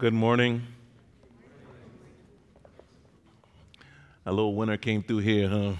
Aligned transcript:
Good 0.00 0.14
morning. 0.14 0.62
A 4.24 4.32
little 4.32 4.54
winter 4.54 4.78
came 4.78 5.02
through 5.02 5.18
here, 5.18 5.46
huh? 5.46 5.72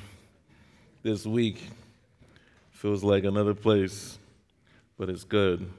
This 1.03 1.25
week. 1.25 1.71
Feels 2.71 3.03
like 3.03 3.25
another 3.25 3.55
place, 3.55 4.19
but 4.99 5.09
it's 5.09 5.25
good. 5.25 5.73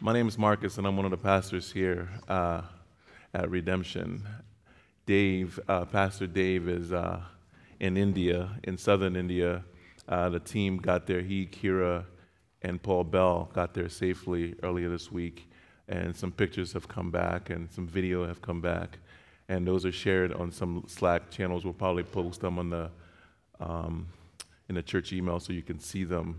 My 0.00 0.14
name 0.14 0.26
is 0.26 0.38
Marcus, 0.38 0.78
and 0.78 0.86
I'm 0.86 0.96
one 0.96 1.04
of 1.04 1.10
the 1.10 1.18
pastors 1.18 1.70
here 1.70 2.08
uh, 2.26 2.62
at 3.34 3.50
Redemption. 3.50 4.26
Dave, 5.04 5.60
uh, 5.68 5.84
Pastor 5.84 6.26
Dave, 6.26 6.70
is 6.70 6.90
uh, 6.90 7.20
in 7.80 7.98
India, 7.98 8.48
in 8.64 8.78
southern 8.78 9.14
India. 9.14 9.62
Uh, 10.08 10.30
the 10.30 10.40
team 10.40 10.78
got 10.78 11.06
there. 11.06 11.20
He, 11.20 11.44
Kira, 11.44 12.06
and 12.62 12.82
Paul 12.82 13.04
Bell 13.04 13.50
got 13.52 13.74
there 13.74 13.90
safely 13.90 14.54
earlier 14.62 14.88
this 14.88 15.12
week 15.12 15.50
and 15.88 16.16
some 16.16 16.32
pictures 16.32 16.72
have 16.72 16.88
come 16.88 17.10
back 17.10 17.50
and 17.50 17.70
some 17.70 17.86
video 17.86 18.26
have 18.26 18.40
come 18.40 18.60
back. 18.60 18.98
And 19.48 19.66
those 19.66 19.84
are 19.84 19.92
shared 19.92 20.32
on 20.32 20.50
some 20.50 20.84
slack 20.86 21.30
channels. 21.30 21.64
We'll 21.64 21.74
probably 21.74 22.04
post 22.04 22.40
them 22.40 22.58
on 22.58 22.70
the 22.70 22.90
um, 23.60 24.08
in 24.68 24.74
the 24.74 24.82
church 24.82 25.12
email 25.12 25.38
so 25.40 25.52
you 25.52 25.62
can 25.62 25.78
see 25.78 26.04
them. 26.04 26.38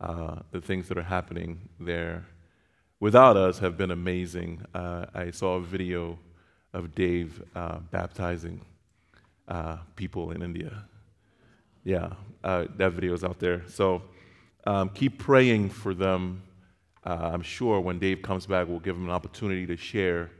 Uh, 0.00 0.40
the 0.50 0.60
things 0.60 0.88
that 0.88 0.98
are 0.98 1.02
happening 1.02 1.68
there 1.80 2.26
without 3.00 3.36
us 3.36 3.58
have 3.58 3.76
been 3.76 3.90
amazing. 3.90 4.64
Uh, 4.74 5.06
i 5.14 5.30
saw 5.30 5.56
a 5.56 5.60
video 5.60 6.18
of 6.72 6.94
dave 6.94 7.42
uh, 7.54 7.78
baptizing 7.90 8.60
uh, 9.48 9.78
people 9.96 10.32
in 10.32 10.42
india. 10.42 10.84
Yeah 11.84 12.12
uh, 12.46 12.66
that 12.76 12.92
video 12.92 13.12
is 13.12 13.24
out 13.24 13.40
there. 13.40 13.62
So 13.68 14.02
um, 14.66 14.90
keep 14.90 15.18
praying 15.18 15.70
for 15.70 15.94
them 15.94 16.42
uh, 17.06 17.30
I'm 17.32 17.42
sure 17.42 17.80
when 17.80 17.98
Dave 17.98 18.20
comes 18.20 18.46
back, 18.46 18.68
we'll 18.68 18.80
give 18.80 18.96
him 18.96 19.04
an 19.04 19.10
opportunity 19.10 19.66
to 19.66 19.76
share 19.76 20.30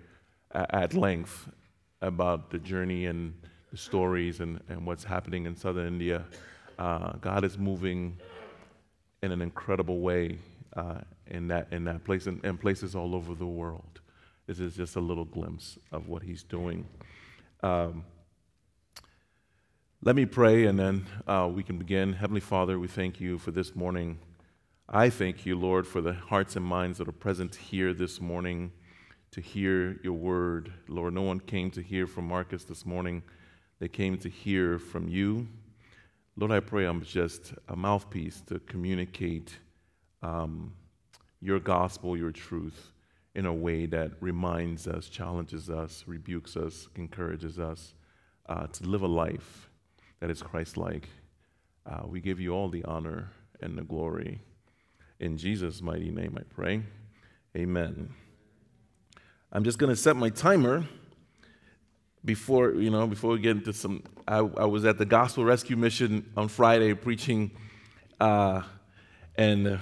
at 0.53 0.95
length 0.95 1.49
about 2.03 2.51
the 2.51 2.59
journey 2.59 3.07
and 3.07 3.35
the 3.71 3.77
stories 3.77 4.41
and, 4.41 4.61
and 4.69 4.87
what's 4.87 5.05
happening 5.05 5.47
in 5.47 5.57
southern 5.57 5.87
India. 5.87 6.25
Uh, 6.79 7.13
God 7.21 7.45
is 7.45 7.59
moving 7.59 8.19
in 9.23 9.33
an 9.33 9.43
incredible 9.43 10.01
way 10.01 10.39
uh, 10.77 11.01
in, 11.27 11.49
that, 11.49 11.69
in 11.73 11.85
that 11.85 12.05
place 12.05 12.27
and, 12.27 12.45
and, 12.45 12.61
places 12.61 12.95
all 12.95 13.15
over 13.15 13.35
the 13.35 13.47
world. 13.47 14.01
This 14.47 14.61
is 14.61 14.77
just 14.77 14.97
a 14.97 15.01
little 15.01 15.25
glimpse 15.25 15.79
of 15.91 16.09
what 16.09 16.23
he's 16.23 16.43
doing. 16.43 16.87
Um, 17.63 18.05
let 20.03 20.15
me 20.15 20.27
pray 20.27 20.67
and 20.67 20.79
then 20.79 21.07
uh, 21.27 21.51
we 21.53 21.63
can 21.63 21.79
begin. 21.79 22.13
Heavenly 22.13 22.41
Father, 22.41 22.79
we 22.79 22.89
thank 22.89 23.21
you 23.21 23.39
for 23.39 23.51
this 23.51 23.75
morning. 23.75 24.19
I 24.89 25.11
thank 25.11 25.45
you, 25.45 25.59
Lord, 25.59 25.85
for 25.85 26.01
the 26.01 26.13
hearts 26.13 26.55
and 26.55 26.65
minds 26.65 26.99
that 26.99 27.09
are 27.09 27.13
present 27.13 27.57
here 27.57 27.93
this 27.93 28.21
morning 28.21 28.71
to 29.33 29.41
hear 29.41 29.99
your 30.05 30.13
word. 30.13 30.73
Lord, 30.87 31.13
no 31.13 31.23
one 31.23 31.41
came 31.41 31.73
to 31.73 31.83
hear 31.83 32.07
from 32.07 32.29
Marcus 32.29 32.63
this 32.63 32.87
morning, 32.87 33.25
they 33.81 33.89
came 33.89 34.17
to 34.19 34.29
hear 34.29 34.79
from 34.79 35.09
you. 35.09 35.49
Lord, 36.37 36.53
I 36.53 36.61
pray 36.61 36.85
I'm 36.85 37.03
just 37.03 37.53
a 37.67 37.75
mouthpiece 37.75 38.43
to 38.43 38.61
communicate 38.61 39.59
um, 40.23 40.73
your 41.41 41.59
gospel, 41.59 42.17
your 42.17 42.31
truth, 42.31 42.93
in 43.35 43.45
a 43.45 43.53
way 43.53 43.87
that 43.87 44.13
reminds 44.21 44.87
us, 44.87 45.09
challenges 45.09 45.69
us, 45.69 46.05
rebukes 46.07 46.57
us, 46.57 46.87
encourages 46.95 47.59
us 47.59 47.95
uh, 48.49 48.69
to 48.69 48.85
live 48.85 49.03
a 49.03 49.09
life 49.09 49.69
that 50.21 50.31
is 50.31 50.43
Christ 50.43 50.77
like. 50.77 51.09
Uh, 51.85 52.03
we 52.07 52.21
give 52.21 52.39
you 52.39 52.53
all 52.53 52.69
the 52.69 52.85
honor 52.85 53.33
and 53.61 53.77
the 53.77 53.83
glory. 53.83 54.41
In 55.19 55.39
Jesus' 55.39 55.81
mighty 55.81 56.11
name 56.11 56.37
I 56.39 56.43
pray. 56.55 56.83
Amen. 57.57 58.11
I'm 59.51 59.65
just 59.65 59.79
going 59.79 59.89
to 59.91 59.97
set 59.97 60.15
my 60.17 60.29
timer 60.29 60.85
before, 62.25 62.73
you 62.73 62.91
know, 62.91 63.07
before 63.07 63.31
we 63.31 63.39
get 63.39 63.53
into 63.53 63.73
some. 63.73 64.03
I, 64.29 64.39
I 64.39 64.67
was 64.67 64.85
at 64.85 64.99
the 64.99 65.07
Gospel 65.07 65.45
Rescue 65.45 65.77
Mission 65.77 66.31
on 66.37 66.49
Friday 66.49 66.93
preaching, 66.93 67.53
uh, 68.21 68.63
and 69.37 69.79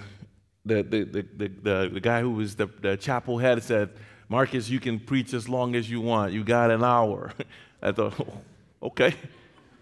the, 0.65 0.83
the, 0.83 0.83
the, 0.83 1.27
the, 1.37 1.91
the, 1.94 2.00
guy 2.00 2.21
who 2.21 2.31
was 2.31 2.55
the, 2.55 2.67
the 2.81 2.97
chapel 2.97 3.39
head 3.39 3.62
said, 3.62 3.91
Marcus, 4.28 4.69
you 4.69 4.78
can 4.78 5.00
preach 5.00 5.34
as 5.34 5.49
long 5.49 5.75
as 5.75 5.91
you 5.91 6.00
want. 6.00 6.33
You 6.33 6.44
got 6.44 6.71
an 6.71 6.84
hour. 6.84 7.33
I 7.83 7.93
thought, 7.93 8.15
oh, 8.21 8.87
okay. 8.87 9.15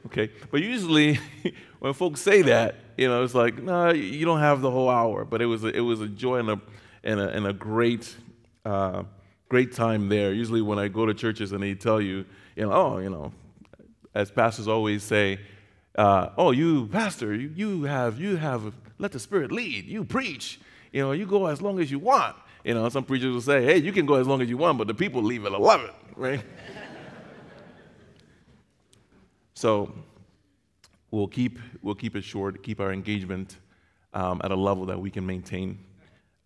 Okay. 0.07 0.31
But 0.51 0.63
usually 0.63 1.19
when 1.79 1.93
folks 1.93 2.21
say 2.21 2.43
that, 2.43 2.77
you 2.97 3.09
know, 3.09 3.23
it's 3.23 3.35
like, 3.35 3.63
no, 3.63 3.91
you 3.91 4.25
don't 4.25 4.41
have 4.41 4.61
the 4.61 4.71
whole 4.71 4.91
hour. 4.91 5.25
But 5.25 5.43
it 5.43 5.47
was 5.47 5.65
a, 5.65 5.69
it 5.69 5.81
was 5.81 6.01
a 6.01 6.09
joy 6.09 6.39
and 6.39 6.51
a, 6.51 6.61
and 7.05 7.21
a, 7.21 7.29
and 7.29 7.47
a 7.47 7.53
great, 7.53 8.15
uh, 8.65 9.05
great 9.49 9.73
time 9.73 10.09
there. 10.09 10.33
Usually 10.33 10.63
when 10.63 10.79
I 10.79 10.89
go 10.89 11.07
to 11.07 11.15
churches 11.15 11.53
and 11.53 11.63
they 11.63 11.75
tell 11.75 12.01
you, 12.01 12.25
you 12.57 12.67
know, 12.67 12.73
oh, 12.73 12.99
you 12.99 13.11
know, 13.11 13.33
as 14.15 14.31
pastors 14.31 14.69
always 14.69 15.03
say, 15.03 15.39
uh, 15.97 16.31
oh, 16.37 16.51
you 16.51 16.87
pastor, 16.89 17.35
you, 17.35 17.53
you 17.55 17.83
have 17.85 18.19
you 18.19 18.37
have 18.37 18.73
let 18.99 19.13
the 19.13 19.19
Spirit 19.19 19.53
lead. 19.53 19.87
You 19.87 20.05
preach. 20.05 20.61
You 20.93 21.03
know, 21.03 21.13
you 21.13 21.27
go 21.27 21.47
as 21.47 21.61
long 21.61 21.81
as 21.81 21.91
you 21.91 21.99
want. 21.99 22.37
You 22.65 22.75
know, 22.75 22.89
some 22.89 23.05
preachers 23.05 23.33
will 23.33 23.41
say, 23.41 23.65
hey, 23.65 23.79
you 23.79 23.93
can 23.93 24.07
go 24.07 24.15
as 24.15 24.27
long 24.27 24.41
as 24.41 24.49
you 24.49 24.57
want, 24.57 24.79
but 24.79 24.87
the 24.87 24.95
people 24.95 25.23
leave 25.23 25.45
at 25.45 25.53
11, 25.53 25.91
right? 26.17 26.41
So 29.55 29.95
we'll 31.11 31.29
keep, 31.29 31.59
we'll 31.83 31.95
keep 31.95 32.17
it 32.17 32.25
short, 32.25 32.63
keep 32.63 32.81
our 32.81 32.93
engagement 32.93 33.59
um, 34.15 34.41
at 34.45 34.51
a 34.51 34.57
level 34.57 34.87
that 34.87 35.01
we 35.01 35.11
can 35.11 35.25
maintain. 35.25 35.79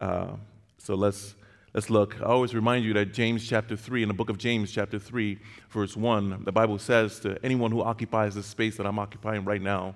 Uh, 0.00 0.32
so 0.78 0.94
let's, 0.94 1.34
let's 1.72 1.88
look. 1.88 2.16
I 2.20 2.24
always 2.24 2.54
remind 2.54 2.84
you 2.84 2.92
that 2.94 3.12
James 3.12 3.46
chapter 3.48 3.76
3, 3.76 4.02
in 4.02 4.08
the 4.08 4.14
book 4.14 4.30
of 4.30 4.38
James 4.38 4.72
chapter 4.72 4.98
3, 4.98 5.38
verse 5.70 5.96
1, 5.96 6.44
the 6.44 6.52
Bible 6.52 6.78
says 6.78 7.20
to 7.20 7.38
anyone 7.42 7.70
who 7.70 7.82
occupies 7.82 8.34
the 8.34 8.42
space 8.42 8.76
that 8.76 8.86
I'm 8.86 8.98
occupying 8.98 9.44
right 9.44 9.62
now 9.62 9.94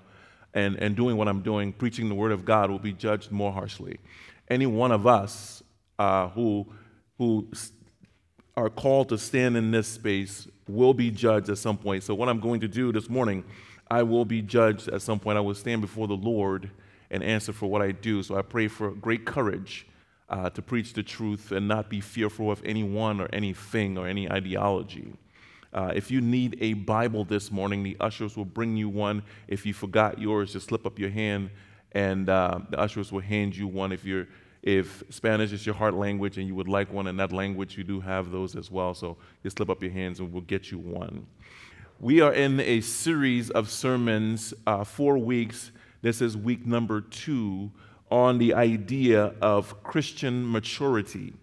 and, 0.53 0.75
and 0.77 0.95
doing 0.95 1.17
what 1.17 1.27
I'm 1.27 1.41
doing, 1.41 1.71
preaching 1.73 2.09
the 2.09 2.15
word 2.15 2.31
of 2.31 2.45
God, 2.45 2.69
will 2.69 2.79
be 2.79 2.93
judged 2.93 3.31
more 3.31 3.51
harshly. 3.51 3.99
Any 4.49 4.65
one 4.65 4.91
of 4.91 5.07
us 5.07 5.63
uh, 5.99 6.29
who, 6.29 6.65
who 7.17 7.47
are 8.57 8.69
called 8.69 9.09
to 9.09 9.17
stand 9.17 9.55
in 9.55 9.71
this 9.71 9.87
space 9.87 10.47
will 10.73 10.93
be 10.93 11.11
judged 11.11 11.49
at 11.49 11.57
some 11.57 11.77
point. 11.77 12.03
So, 12.03 12.15
what 12.15 12.29
I'm 12.29 12.39
going 12.39 12.59
to 12.61 12.67
do 12.67 12.91
this 12.91 13.09
morning, 13.09 13.43
I 13.89 14.03
will 14.03 14.25
be 14.25 14.41
judged 14.41 14.87
at 14.87 15.01
some 15.01 15.19
point. 15.19 15.37
I 15.37 15.41
will 15.41 15.55
stand 15.55 15.81
before 15.81 16.07
the 16.07 16.15
Lord 16.15 16.69
and 17.09 17.23
answer 17.23 17.53
for 17.53 17.67
what 17.67 17.81
I 17.81 17.91
do. 17.91 18.23
So, 18.23 18.37
I 18.37 18.41
pray 18.41 18.67
for 18.67 18.91
great 18.91 19.25
courage 19.25 19.87
uh, 20.29 20.49
to 20.51 20.61
preach 20.61 20.93
the 20.93 21.03
truth 21.03 21.51
and 21.51 21.67
not 21.67 21.89
be 21.89 21.99
fearful 21.99 22.51
of 22.51 22.61
anyone 22.65 23.19
or 23.19 23.29
anything 23.33 23.97
or 23.97 24.07
any 24.07 24.31
ideology. 24.31 25.13
Uh, 25.73 25.91
if 25.95 26.11
you 26.11 26.19
need 26.19 26.57
a 26.59 26.73
Bible 26.73 27.23
this 27.23 27.51
morning, 27.51 27.83
the 27.83 27.95
ushers 27.99 28.35
will 28.35 28.45
bring 28.45 28.75
you 28.75 28.89
one. 28.89 29.23
If 29.47 29.65
you 29.65 29.73
forgot 29.73 30.19
yours, 30.19 30.53
just 30.53 30.67
slip 30.67 30.85
up 30.85 30.99
your 30.99 31.09
hand 31.09 31.49
and 31.93 32.29
uh, 32.29 32.59
the 32.69 32.79
ushers 32.79 33.11
will 33.11 33.21
hand 33.21 33.55
you 33.55 33.67
one. 33.67 33.91
If 33.91 34.05
you're 34.05 34.27
if 34.63 35.03
Spanish 35.09 35.51
is 35.51 35.65
your 35.65 35.75
heart 35.75 35.95
language 35.95 36.37
and 36.37 36.47
you 36.47 36.55
would 36.55 36.67
like 36.67 36.91
one 36.93 37.07
in 37.07 37.17
that 37.17 37.31
language, 37.31 37.77
you 37.77 37.83
do 37.83 37.99
have 37.99 38.31
those 38.31 38.55
as 38.55 38.69
well. 38.69 38.93
So 38.93 39.17
just 39.41 39.57
slip 39.57 39.69
up 39.69 39.81
your 39.81 39.91
hands 39.91 40.19
and 40.19 40.31
we'll 40.31 40.43
get 40.43 40.71
you 40.71 40.77
one. 40.77 41.25
We 41.99 42.21
are 42.21 42.33
in 42.33 42.59
a 42.59 42.81
series 42.81 43.49
of 43.49 43.69
sermons, 43.69 44.53
uh, 44.67 44.83
four 44.83 45.17
weeks. 45.17 45.71
This 46.01 46.21
is 46.21 46.35
week 46.35 46.65
number 46.65 47.01
two 47.01 47.71
on 48.09 48.37
the 48.37 48.53
idea 48.53 49.33
of 49.41 49.83
Christian 49.83 50.51
maturity. 50.51 51.33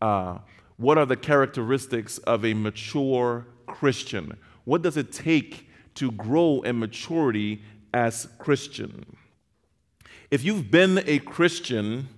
Uh, 0.00 0.38
what 0.76 0.98
are 0.98 1.06
the 1.06 1.16
characteristics 1.16 2.18
of 2.18 2.44
a 2.44 2.54
mature 2.54 3.46
Christian? 3.66 4.36
What 4.64 4.82
does 4.82 4.96
it 4.96 5.12
take 5.12 5.68
to 5.96 6.12
grow 6.12 6.60
in 6.62 6.78
maturity 6.78 7.62
as 7.92 8.28
Christian? 8.38 9.04
If 10.30 10.44
you've 10.44 10.70
been 10.70 11.02
a 11.06 11.18
Christian, 11.20 12.08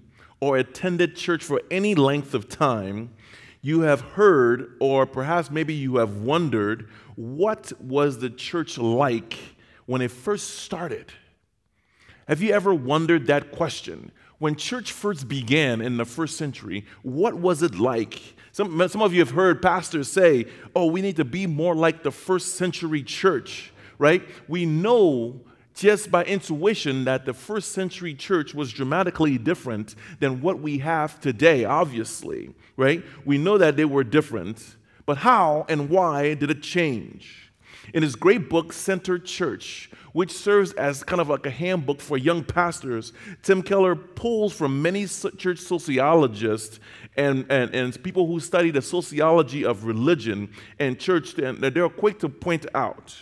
or 0.40 0.56
attended 0.56 1.16
church 1.16 1.44
for 1.44 1.60
any 1.70 1.94
length 1.94 2.34
of 2.34 2.48
time, 2.48 3.10
you 3.62 3.82
have 3.82 4.00
heard, 4.00 4.76
or 4.80 5.04
perhaps 5.04 5.50
maybe 5.50 5.74
you 5.74 5.96
have 5.96 6.16
wondered, 6.16 6.88
what 7.14 7.72
was 7.80 8.18
the 8.18 8.30
church 8.30 8.78
like 8.78 9.36
when 9.86 10.00
it 10.00 10.10
first 10.10 10.58
started? 10.60 11.12
Have 12.26 12.40
you 12.40 12.52
ever 12.52 12.72
wondered 12.72 13.26
that 13.26 13.52
question? 13.52 14.12
When 14.38 14.56
church 14.56 14.92
first 14.92 15.28
began 15.28 15.82
in 15.82 15.98
the 15.98 16.06
first 16.06 16.38
century, 16.38 16.86
what 17.02 17.34
was 17.34 17.62
it 17.62 17.74
like? 17.74 18.22
Some, 18.52 18.88
some 18.88 19.02
of 19.02 19.12
you 19.12 19.20
have 19.20 19.32
heard 19.32 19.60
pastors 19.60 20.10
say, 20.10 20.46
oh, 20.74 20.86
we 20.86 21.02
need 21.02 21.16
to 21.16 21.24
be 21.24 21.46
more 21.46 21.74
like 21.74 22.02
the 22.02 22.10
first 22.10 22.54
century 22.54 23.02
church, 23.02 23.72
right? 23.98 24.22
We 24.48 24.64
know 24.64 25.42
just 25.80 26.10
by 26.10 26.22
intuition 26.24 27.04
that 27.04 27.24
the 27.24 27.32
first 27.32 27.72
century 27.72 28.14
church 28.14 28.54
was 28.54 28.70
dramatically 28.70 29.38
different 29.38 29.94
than 30.18 30.42
what 30.42 30.60
we 30.60 30.76
have 30.76 31.18
today, 31.20 31.64
obviously, 31.64 32.50
right? 32.76 33.02
We 33.24 33.38
know 33.38 33.56
that 33.56 33.78
they 33.78 33.86
were 33.86 34.04
different, 34.04 34.76
but 35.06 35.16
how 35.16 35.64
and 35.70 35.88
why 35.88 36.34
did 36.34 36.50
it 36.50 36.62
change? 36.62 37.50
In 37.94 38.02
his 38.02 38.14
great 38.14 38.50
book, 38.50 38.74
Centered 38.74 39.24
Church, 39.24 39.90
which 40.12 40.30
serves 40.30 40.72
as 40.72 41.02
kind 41.02 41.18
of 41.18 41.30
like 41.30 41.46
a 41.46 41.50
handbook 41.50 42.02
for 42.02 42.18
young 42.18 42.44
pastors, 42.44 43.14
Tim 43.42 43.62
Keller 43.62 43.96
pulls 43.96 44.52
from 44.52 44.82
many 44.82 45.06
church 45.06 45.60
sociologists 45.60 46.78
and, 47.16 47.46
and, 47.48 47.74
and 47.74 48.02
people 48.02 48.26
who 48.26 48.38
study 48.38 48.70
the 48.70 48.82
sociology 48.82 49.64
of 49.64 49.84
religion 49.84 50.52
and 50.78 51.00
church, 51.00 51.38
and 51.38 51.56
they're 51.58 51.88
quick 51.88 52.18
to 52.18 52.28
point 52.28 52.66
out 52.74 53.16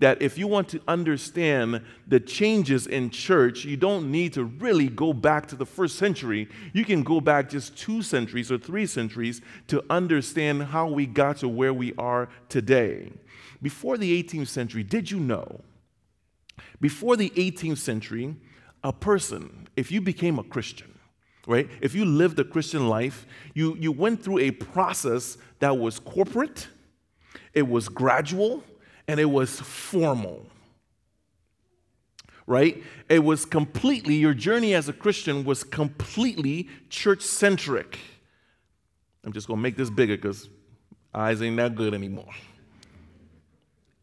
that 0.00 0.20
if 0.20 0.36
you 0.36 0.48
want 0.48 0.68
to 0.70 0.80
understand 0.88 1.82
the 2.08 2.18
changes 2.18 2.86
in 2.86 3.10
church, 3.10 3.64
you 3.64 3.76
don't 3.76 4.10
need 4.10 4.32
to 4.32 4.44
really 4.44 4.88
go 4.88 5.12
back 5.12 5.46
to 5.46 5.56
the 5.56 5.66
first 5.66 5.96
century. 5.96 6.48
You 6.72 6.84
can 6.84 7.02
go 7.02 7.20
back 7.20 7.50
just 7.50 7.76
two 7.76 8.02
centuries 8.02 8.50
or 8.50 8.58
three 8.58 8.86
centuries 8.86 9.42
to 9.68 9.84
understand 9.90 10.64
how 10.64 10.88
we 10.88 11.06
got 11.06 11.36
to 11.38 11.48
where 11.48 11.74
we 11.74 11.92
are 11.98 12.28
today. 12.48 13.12
Before 13.62 13.98
the 13.98 14.22
18th 14.22 14.48
century, 14.48 14.82
did 14.82 15.10
you 15.10 15.20
know? 15.20 15.60
Before 16.80 17.14
the 17.14 17.28
18th 17.30 17.78
century, 17.78 18.36
a 18.82 18.92
person, 18.94 19.68
if 19.76 19.92
you 19.92 20.00
became 20.00 20.38
a 20.38 20.44
Christian, 20.44 20.98
right, 21.46 21.68
if 21.82 21.94
you 21.94 22.06
lived 22.06 22.38
a 22.40 22.44
Christian 22.44 22.88
life, 22.88 23.26
you, 23.52 23.76
you 23.76 23.92
went 23.92 24.24
through 24.24 24.38
a 24.38 24.50
process 24.50 25.36
that 25.58 25.76
was 25.76 25.98
corporate, 25.98 26.68
it 27.52 27.68
was 27.68 27.90
gradual, 27.90 28.64
and 29.10 29.18
it 29.18 29.24
was 29.24 29.58
formal. 29.58 30.46
Right? 32.46 32.80
It 33.08 33.24
was 33.24 33.44
completely, 33.44 34.14
your 34.14 34.34
journey 34.34 34.72
as 34.72 34.88
a 34.88 34.92
Christian 34.92 35.44
was 35.44 35.64
completely 35.64 36.68
church 36.90 37.22
centric. 37.22 37.98
I'm 39.24 39.32
just 39.32 39.48
gonna 39.48 39.60
make 39.60 39.76
this 39.76 39.90
bigger 39.90 40.16
because 40.16 40.48
eyes 41.12 41.42
ain't 41.42 41.56
that 41.56 41.74
good 41.74 41.92
anymore. 41.92 42.30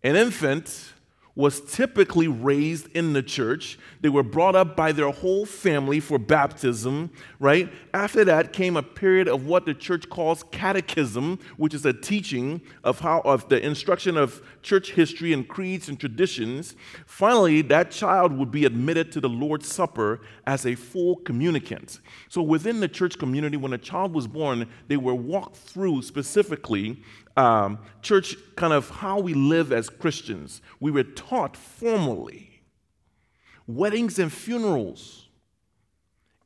An 0.04 0.18
infant 0.18 0.92
was 1.38 1.62
typically 1.62 2.28
raised 2.28 2.88
in 2.96 3.14
the 3.14 3.22
church. 3.22 3.78
They 4.02 4.10
were 4.10 4.24
brought 4.24 4.56
up 4.56 4.76
by 4.76 4.92
their 4.92 5.12
whole 5.12 5.46
family 5.46 6.00
for 6.00 6.18
baptism, 6.18 7.12
right? 7.40 7.72
After 7.94 8.26
that 8.26 8.54
came 8.54 8.76
a 8.76 8.82
period 8.82 9.28
of 9.28 9.46
what 9.46 9.68
the 9.68 9.76
church 9.76 10.10
calls 10.10 10.44
catechism, 10.52 11.38
which 11.58 11.76
is 11.76 11.86
a 11.86 11.94
teaching 11.94 12.60
of 12.84 13.00
how 13.00 13.20
of 13.20 13.48
the 13.50 13.64
instruction 13.64 14.18
of 14.18 14.42
church 14.64 14.94
history 14.94 15.32
and 15.32 15.48
creeds 15.48 15.90
and 15.90 16.00
traditions. 16.00 16.76
Finally, 17.06 17.62
that 17.62 17.92
child 17.92 18.34
would 18.34 18.50
be 18.50 18.66
admitted 18.66 19.12
to 19.12 19.22
the 19.22 19.30
Lord's 19.30 19.72
Supper 19.72 20.22
as 20.48 20.66
a 20.66 20.74
full 20.74 21.18
communicant. 21.18 22.00
So 22.30 22.42
within 22.42 22.80
the 22.80 22.88
church 22.88 23.20
community 23.20 23.58
when 23.58 23.74
a 23.74 23.78
child 23.78 24.12
was 24.12 24.26
born, 24.26 24.68
they 24.88 24.98
were 24.98 25.14
walked 25.14 25.58
through 25.58 26.02
specifically 26.02 27.04
um, 27.38 27.80
church, 28.02 28.36
kind 28.56 28.74
of 28.74 28.90
how 28.90 29.20
we 29.20 29.34
live 29.34 29.72
as 29.72 29.90
Christians. 29.90 30.62
We 30.80 30.92
were 30.92 31.04
taught 31.04 31.56
formally. 31.56 32.62
Weddings 33.68 34.18
and 34.18 34.32
funerals 34.32 35.28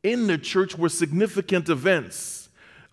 in 0.04 0.28
the 0.28 0.38
church 0.38 0.78
were 0.78 0.90
significant 0.90 1.70
events. 1.70 2.50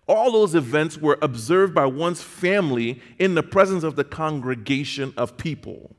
All 0.07 0.31
those 0.31 0.55
events 0.55 0.97
were 0.97 1.19
observed 1.21 1.75
by 1.75 1.85
one's 1.85 2.21
family 2.21 3.01
in 3.19 3.35
the 3.35 3.43
presence 3.43 3.83
of 3.83 3.95
the 3.95 4.03
congregation 4.03 5.13
of 5.17 5.37
people. 5.37 5.95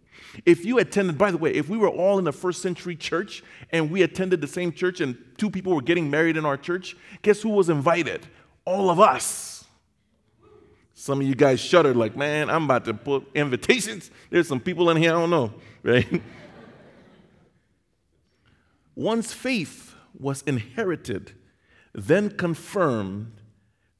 If 0.46 0.64
you 0.64 0.78
attended, 0.78 1.18
by 1.18 1.30
the 1.30 1.38
way, 1.38 1.52
if 1.52 1.68
we 1.68 1.76
were 1.76 1.88
all 1.88 2.18
in 2.18 2.24
the 2.24 2.32
first 2.32 2.62
century 2.62 2.96
church 2.96 3.42
and 3.70 3.90
we 3.90 4.02
attended 4.02 4.40
the 4.40 4.46
same 4.46 4.72
church 4.72 5.00
and 5.00 5.16
two 5.36 5.50
people 5.50 5.74
were 5.74 5.82
getting 5.82 6.10
married 6.10 6.36
in 6.36 6.44
our 6.44 6.56
church, 6.56 6.96
guess 7.22 7.42
who 7.42 7.50
was 7.50 7.68
invited? 7.68 8.26
All 8.64 8.90
of 8.90 9.00
us. 9.00 9.59
Some 11.00 11.22
of 11.22 11.26
you 11.26 11.34
guys 11.34 11.60
shuddered, 11.60 11.96
like, 11.96 12.14
man, 12.14 12.50
I'm 12.50 12.64
about 12.64 12.84
to 12.84 12.92
put 12.92 13.26
invitations. 13.34 14.10
There's 14.28 14.46
some 14.46 14.60
people 14.60 14.90
in 14.90 14.98
here 14.98 15.12
I 15.12 15.14
don't 15.14 15.30
know, 15.30 15.54
right? 15.82 16.20
One's 18.94 19.32
faith 19.32 19.94
was 20.12 20.42
inherited, 20.42 21.32
then 21.94 22.28
confirmed 22.28 23.32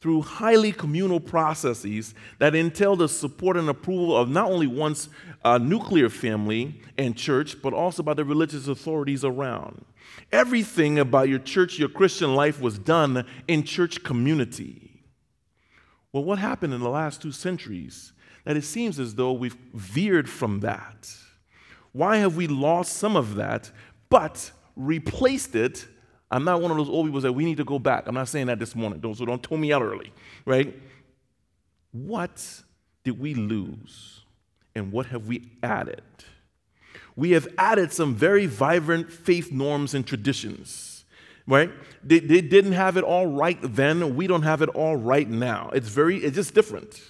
through 0.03 0.21
highly 0.21 0.73
communal 0.73 1.21
processes 1.21 2.15
that 2.39 2.55
entail 2.55 2.97
the 2.97 3.09
support 3.09 3.57
and 3.57 3.71
approval 3.71 4.15
of 4.15 4.29
not 4.29 4.51
only 4.51 4.67
one's 4.67 5.09
uh, 5.43 5.57
nuclear 5.57 6.11
family 6.11 6.83
and 6.99 7.17
church, 7.17 7.63
but 7.63 7.73
also 7.73 8.03
by 8.03 8.13
the 8.13 8.27
religious 8.27 8.69
authorities 8.69 9.25
around. 9.25 9.87
Everything 10.33 10.99
about 10.99 11.31
your 11.31 11.39
church, 11.39 11.79
your 11.79 11.89
Christian 11.89 12.35
life 12.35 12.61
was 12.61 12.79
done 12.79 13.25
in 13.49 13.63
church 13.63 14.05
community. 14.05 14.90
Well, 16.13 16.25
what 16.25 16.39
happened 16.39 16.75
in 16.75 16.81
the 16.81 16.91
last 16.91 17.23
two 17.23 17.33
centuries? 17.33 18.13
That 18.45 18.57
it 18.57 18.65
seems 18.65 18.99
as 18.99 19.15
though 19.15 19.33
we've 19.33 19.57
veered 19.75 20.29
from 20.29 20.61
that. 20.61 21.13
Why 21.93 22.19
have 22.19 22.37
we 22.37 22.47
lost 22.47 22.95
some 22.95 23.17
of 23.17 23.35
that, 23.37 23.71
but 24.09 24.51
replaced 24.77 25.55
it? 25.55 25.87
I'm 26.31 26.45
not 26.45 26.63
one 26.63 26.71
of 26.71 26.77
those 26.77 26.89
old 26.89 27.07
people 27.07 27.21
that 27.21 27.33
we 27.33 27.45
need 27.45 27.57
to 27.59 27.65
go 27.65 27.79
back. 27.79 28.07
I'm 28.07 28.15
not 28.15 28.29
saying 28.29 28.47
that 28.47 28.59
this 28.59 28.75
morning, 28.75 29.01
so 29.15 29.25
don't 29.25 29.43
tell 29.43 29.59
me 29.59 29.73
out 29.73 29.83
early, 29.83 30.13
right? 30.47 30.75
What 31.93 32.63
did 33.05 33.19
we 33.19 33.35
lose 33.35 34.21
and 34.75 34.93
what 34.93 35.07
have 35.07 35.27
we 35.27 35.51
added? 35.63 36.03
We 37.17 37.33
have 37.33 37.49
added 37.59 37.93
some 37.93 38.15
very 38.15 38.47
vibrant 38.47 39.13
faith 39.13 39.51
norms 39.53 39.95
and 39.95 40.07
traditions 40.07 40.90
right? 41.47 41.71
They, 42.03 42.21
they 42.21 42.41
didn't 42.41 42.73
have 42.73 42.97
it 42.97 43.05
all 43.05 43.27
right 43.27 43.59
then. 43.61 44.15
We 44.17 44.27
don't 44.27 44.43
have 44.43 44.63
it 44.63 44.69
all 44.71 44.97
right 44.97 45.29
now. 45.29 45.71
It's 45.73 45.89
very, 45.89 46.19
it's 46.19 46.37
just 46.37 46.55
different. 46.55 47.01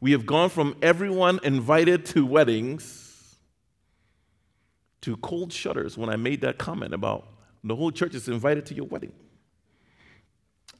We 0.00 0.12
have 0.12 0.26
gone 0.26 0.50
from 0.50 0.76
everyone 0.82 1.40
invited 1.42 2.04
to 2.06 2.26
weddings 2.26 3.36
to 5.02 5.16
cold 5.18 5.52
shudders 5.52 5.98
when 5.98 6.08
I 6.08 6.16
made 6.16 6.40
that 6.42 6.58
comment 6.58 6.94
about 6.94 7.26
the 7.62 7.76
whole 7.76 7.90
church 7.90 8.14
is 8.14 8.28
invited 8.28 8.66
to 8.66 8.74
your 8.74 8.86
wedding. 8.86 9.12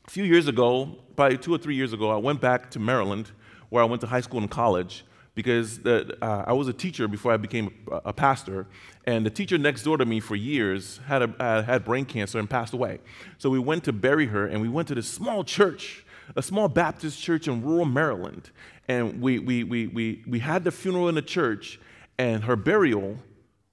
A 0.07 0.11
few 0.11 0.25
years 0.25 0.49
ago, 0.49 0.97
probably 1.17 1.39
two 1.39 1.55
or 1.55 1.59
three 1.59 1.75
years 1.75 1.95
ago, 1.95 2.11
I 2.11 2.17
went 2.17 2.41
back 2.41 2.71
to 2.73 2.79
Maryland 2.79 3.31
where 3.71 3.83
I 3.83 3.87
went 3.87 4.03
to 4.03 4.07
high 4.07 4.21
school 4.21 4.41
and 4.41 4.51
college 4.51 5.05
because 5.35 5.81
the, 5.81 6.17
uh, 6.23 6.45
I 6.47 6.53
was 6.53 6.69
a 6.69 6.73
teacher 6.73 7.09
before 7.09 7.33
I 7.33 7.37
became 7.37 7.73
a, 7.91 8.13
pastor, 8.13 8.67
and 9.05 9.27
the 9.27 9.31
teacher 9.31 9.59
next 9.59 9.83
door 9.83 9.97
to 9.99 10.05
me 10.05 10.21
for 10.21 10.37
years 10.37 11.01
had, 11.07 11.23
a, 11.23 11.43
uh, 11.43 11.63
had 11.63 11.85
brain 11.85 12.05
cancer 12.05 12.39
and 12.39 12.49
passed 12.49 12.73
away. 12.73 13.01
So 13.39 13.51
we 13.51 13.59
went 13.59 13.85
to 13.85 13.93
bury 13.93 14.27
her, 14.27 14.47
and 14.47 14.63
we 14.63 14.69
went 14.69 14.89
to 14.89 14.95
this 14.95 15.09
small 15.09 15.43
church, 15.43 16.05
a 16.37 16.43
small 16.43 16.69
Baptist 16.69 17.21
church 17.21 17.49
in 17.49 17.63
rural 17.63 17.85
Maryland, 17.85 18.51
and 18.87 19.21
we, 19.21 19.39
we, 19.41 19.65
we, 19.65 19.89
we, 19.89 20.23
we 20.27 20.39
had 20.39 20.63
the 20.63 20.71
funeral 20.71 21.09
in 21.09 21.17
the 21.17 21.23
church, 21.23 21.81
and 22.17 22.45
her 22.45 22.55
burial 22.55 23.19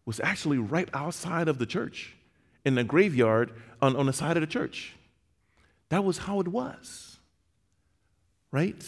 was 0.06 0.20
actually 0.20 0.58
right 0.58 0.90
outside 0.94 1.48
of 1.48 1.60
the 1.60 1.66
church, 1.66 2.16
in 2.66 2.76
the 2.76 2.84
graveyard 2.84 3.52
on, 3.82 3.96
on 3.96 4.08
the 4.08 4.14
side 4.14 4.36
of 4.36 4.42
the 4.42 4.48
church. 4.48 4.94
That 5.90 6.04
was 6.04 6.20
how 6.20 6.40
it 6.40 6.48
was, 6.48 7.20
right? 8.52 8.84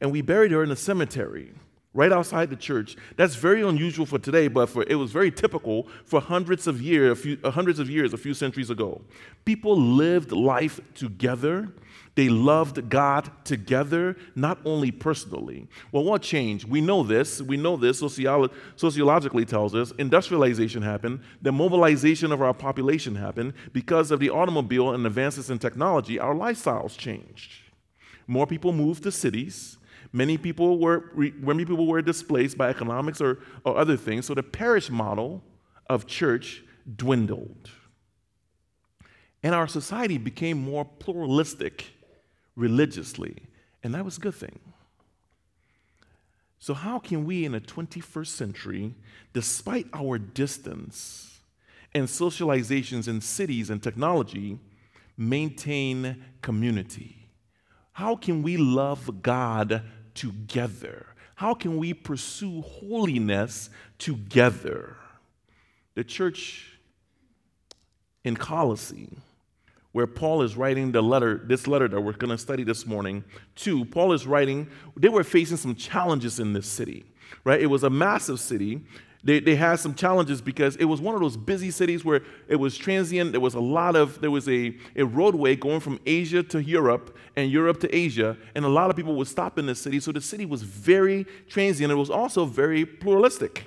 And 0.00 0.12
we 0.12 0.22
buried 0.22 0.52
her 0.52 0.62
in 0.62 0.70
a 0.70 0.76
cemetery 0.76 1.52
right 1.96 2.12
outside 2.12 2.50
the 2.50 2.56
church. 2.56 2.94
That's 3.16 3.34
very 3.34 3.62
unusual 3.62 4.04
for 4.04 4.18
today, 4.18 4.48
but 4.48 4.68
for, 4.68 4.84
it 4.86 4.96
was 4.96 5.10
very 5.10 5.30
typical 5.30 5.88
for 6.04 6.20
hundreds 6.20 6.66
of 6.66 6.80
years, 6.80 7.12
a 7.12 7.16
few, 7.16 7.38
uh, 7.42 7.50
hundreds 7.50 7.78
of 7.78 7.88
years, 7.88 8.12
a 8.12 8.18
few 8.18 8.34
centuries 8.34 8.68
ago. 8.68 9.00
People 9.46 9.80
lived 9.80 10.30
life 10.30 10.78
together. 10.94 11.72
They 12.14 12.28
loved 12.28 12.90
God 12.90 13.30
together, 13.44 14.16
not 14.34 14.58
only 14.66 14.90
personally. 14.90 15.68
Well, 15.90 16.04
what 16.04 16.20
changed? 16.20 16.68
We 16.68 16.82
know 16.82 17.02
this. 17.02 17.40
We 17.40 17.56
know 17.56 17.76
this. 17.76 18.02
Sociolo- 18.02 18.52
sociologically 18.76 19.46
tells 19.46 19.74
us 19.74 19.92
industrialization 19.92 20.82
happened. 20.82 21.20
The 21.40 21.52
mobilization 21.52 22.30
of 22.30 22.42
our 22.42 22.54
population 22.54 23.14
happened 23.14 23.54
because 23.72 24.10
of 24.10 24.20
the 24.20 24.30
automobile 24.30 24.92
and 24.92 25.06
advances 25.06 25.48
in 25.48 25.58
technology. 25.58 26.18
Our 26.18 26.34
lifestyles 26.34 26.96
changed. 26.96 27.52
More 28.26 28.46
people 28.46 28.72
moved 28.72 29.04
to 29.04 29.12
cities 29.12 29.78
Many 30.16 30.38
people 30.38 30.78
were, 30.78 31.12
many 31.14 31.66
people 31.66 31.86
were 31.86 32.00
displaced 32.00 32.56
by 32.56 32.70
economics 32.70 33.20
or, 33.20 33.40
or 33.64 33.76
other 33.76 33.98
things, 33.98 34.24
so 34.24 34.32
the 34.32 34.42
parish 34.42 34.88
model 34.88 35.44
of 35.90 36.06
church 36.06 36.64
dwindled. 36.96 37.68
And 39.42 39.54
our 39.54 39.68
society 39.68 40.16
became 40.16 40.56
more 40.56 40.86
pluralistic 40.86 41.92
religiously, 42.54 43.36
and 43.82 43.94
that 43.94 44.06
was 44.06 44.16
a 44.16 44.20
good 44.20 44.34
thing. 44.34 44.58
So, 46.60 46.72
how 46.72 46.98
can 46.98 47.26
we 47.26 47.44
in 47.44 47.52
the 47.52 47.60
21st 47.60 48.28
century, 48.28 48.94
despite 49.34 49.86
our 49.92 50.16
distance 50.18 51.40
and 51.92 52.08
socializations 52.08 53.06
in 53.06 53.20
cities 53.20 53.68
and 53.68 53.82
technology, 53.82 54.58
maintain 55.18 56.24
community? 56.40 57.28
How 57.92 58.16
can 58.16 58.42
we 58.42 58.56
love 58.56 59.22
God 59.22 59.82
together? 60.16 61.06
How 61.36 61.54
can 61.54 61.76
we 61.76 61.94
pursue 61.94 62.62
holiness 62.62 63.70
together? 63.98 64.96
The 65.94 66.02
church 66.02 66.78
in 68.24 68.36
Colossae, 68.36 69.16
where 69.92 70.06
Paul 70.06 70.42
is 70.42 70.56
writing 70.56 70.92
the 70.92 71.02
letter, 71.02 71.40
this 71.44 71.66
letter 71.66 71.88
that 71.88 72.00
we're 72.00 72.12
going 72.12 72.30
to 72.30 72.38
study 72.38 72.64
this 72.64 72.84
morning, 72.86 73.22
to, 73.56 73.84
Paul 73.84 74.12
is 74.12 74.26
writing, 74.26 74.68
they 74.96 75.08
were 75.08 75.22
facing 75.22 75.56
some 75.56 75.74
challenges 75.74 76.40
in 76.40 76.52
this 76.52 76.66
city, 76.66 77.04
right? 77.44 77.60
It 77.60 77.66
was 77.66 77.84
a 77.84 77.90
massive 77.90 78.40
city. 78.40 78.82
They, 79.26 79.40
they 79.40 79.56
had 79.56 79.80
some 79.80 79.92
challenges 79.92 80.40
because 80.40 80.76
it 80.76 80.84
was 80.84 81.00
one 81.00 81.16
of 81.16 81.20
those 81.20 81.36
busy 81.36 81.72
cities 81.72 82.04
where 82.04 82.22
it 82.46 82.56
was 82.56 82.78
transient. 82.78 83.32
There 83.32 83.40
was 83.40 83.54
a 83.54 83.60
lot 83.60 83.96
of, 83.96 84.20
there 84.20 84.30
was 84.30 84.48
a, 84.48 84.76
a 84.94 85.04
roadway 85.04 85.56
going 85.56 85.80
from 85.80 85.98
Asia 86.06 86.44
to 86.44 86.62
Europe 86.62 87.16
and 87.34 87.50
Europe 87.50 87.80
to 87.80 87.94
Asia, 87.94 88.36
and 88.54 88.64
a 88.64 88.68
lot 88.68 88.88
of 88.88 88.94
people 88.94 89.16
would 89.16 89.26
stop 89.26 89.58
in 89.58 89.66
the 89.66 89.74
city. 89.74 89.98
So 89.98 90.12
the 90.12 90.20
city 90.20 90.46
was 90.46 90.62
very 90.62 91.26
transient. 91.48 91.90
It 91.90 91.96
was 91.96 92.08
also 92.08 92.44
very 92.44 92.86
pluralistic. 92.86 93.66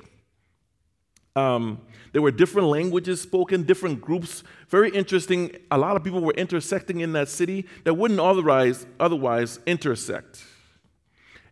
Um, 1.35 1.81
there 2.13 2.21
were 2.21 2.31
different 2.31 2.69
languages 2.69 3.19
spoken, 3.21 3.63
different 3.63 3.99
groups. 3.99 4.43
Very 4.69 4.89
interesting. 4.91 5.57
A 5.71 5.77
lot 5.77 5.97
of 5.97 6.05
people 6.05 6.21
were 6.21 6.33
intersecting 6.33 7.01
in 7.01 7.11
that 7.13 7.27
city 7.27 7.67
that 7.83 7.95
wouldn't 7.95 8.19
otherwise, 8.21 8.85
otherwise 8.97 9.59
intersect. 9.65 10.41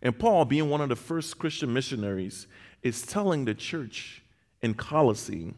And 0.01 0.17
Paul, 0.17 0.45
being 0.45 0.69
one 0.69 0.79
of 0.79 0.87
the 0.87 0.95
first 0.95 1.37
Christian 1.37 1.73
missionaries, 1.73 2.47
is 2.83 3.01
telling 3.01 3.45
the 3.45 3.53
church 3.53 4.21
in 4.61 4.73
Colossae 4.73 5.53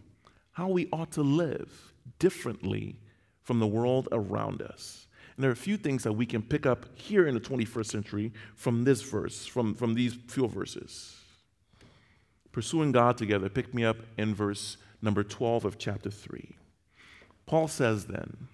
how 0.54 0.68
we 0.68 0.90
ought 0.92 1.12
to 1.12 1.22
live 1.22 1.94
differently 2.18 2.98
from 3.44 3.60
the 3.60 3.68
world 3.68 4.08
around 4.12 4.62
us. 4.62 5.08
And 5.36 5.44
there 5.44 5.50
are 5.50 5.54
a 5.54 5.58
few 5.58 5.78
things 5.78 6.04
that 6.04 6.14
we 6.14 6.26
can 6.26 6.42
pick 6.42 6.66
up 6.66 6.86
here 6.96 7.26
in 7.26 7.34
the 7.34 7.40
21st 7.40 7.86
century 7.86 8.34
from 8.56 8.84
this 8.84 9.02
verse, 9.02 9.46
from, 9.46 9.74
from 9.74 9.94
these 9.94 10.14
few 10.14 10.48
verses. 10.48 11.16
Pursuing 12.52 12.92
God 12.92 13.18
together, 13.18 13.48
pick 13.48 13.74
me 13.74 13.86
up 13.86 13.98
in 14.18 14.36
verse 14.36 14.78
number 15.02 15.24
12 15.24 15.66
of 15.66 15.78
chapter 15.78 16.10
3. 16.10 16.58
Paul 17.46 17.68
says 17.68 18.06
then, 18.06 18.50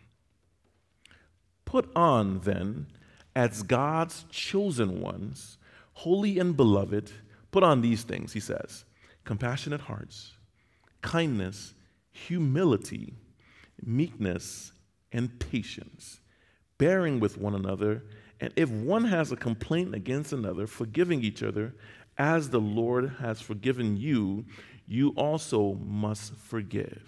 Put 1.65 1.89
on 1.95 2.41
then, 2.41 2.87
as 3.35 3.63
God's 3.63 4.25
chosen 4.29 5.01
ones, 5.01 5.57
holy 5.93 6.37
and 6.37 6.55
beloved, 6.55 7.11
Put 7.55 7.63
on 7.63 7.79
these 7.79 8.03
things, 8.03 8.33
he 8.33 8.41
says 8.41 8.83
compassionate 9.23 9.79
hearts, 9.79 10.33
kindness, 11.01 11.73
humility, 12.11 13.13
meekness, 13.81 14.73
and 15.13 15.39
patience, 15.39 16.19
bearing 16.77 17.21
with 17.21 17.37
one 17.37 17.55
another, 17.55 18.03
and 18.41 18.51
if 18.57 18.69
one 18.69 19.05
has 19.05 19.31
a 19.31 19.37
complaint 19.37 19.95
against 19.95 20.33
another, 20.33 20.67
forgiving 20.67 21.23
each 21.23 21.41
other, 21.41 21.73
as 22.17 22.49
the 22.49 22.59
Lord 22.59 23.13
has 23.21 23.39
forgiven 23.39 23.95
you, 23.95 24.43
you 24.85 25.11
also 25.11 25.75
must 25.75 26.35
forgive. 26.35 27.03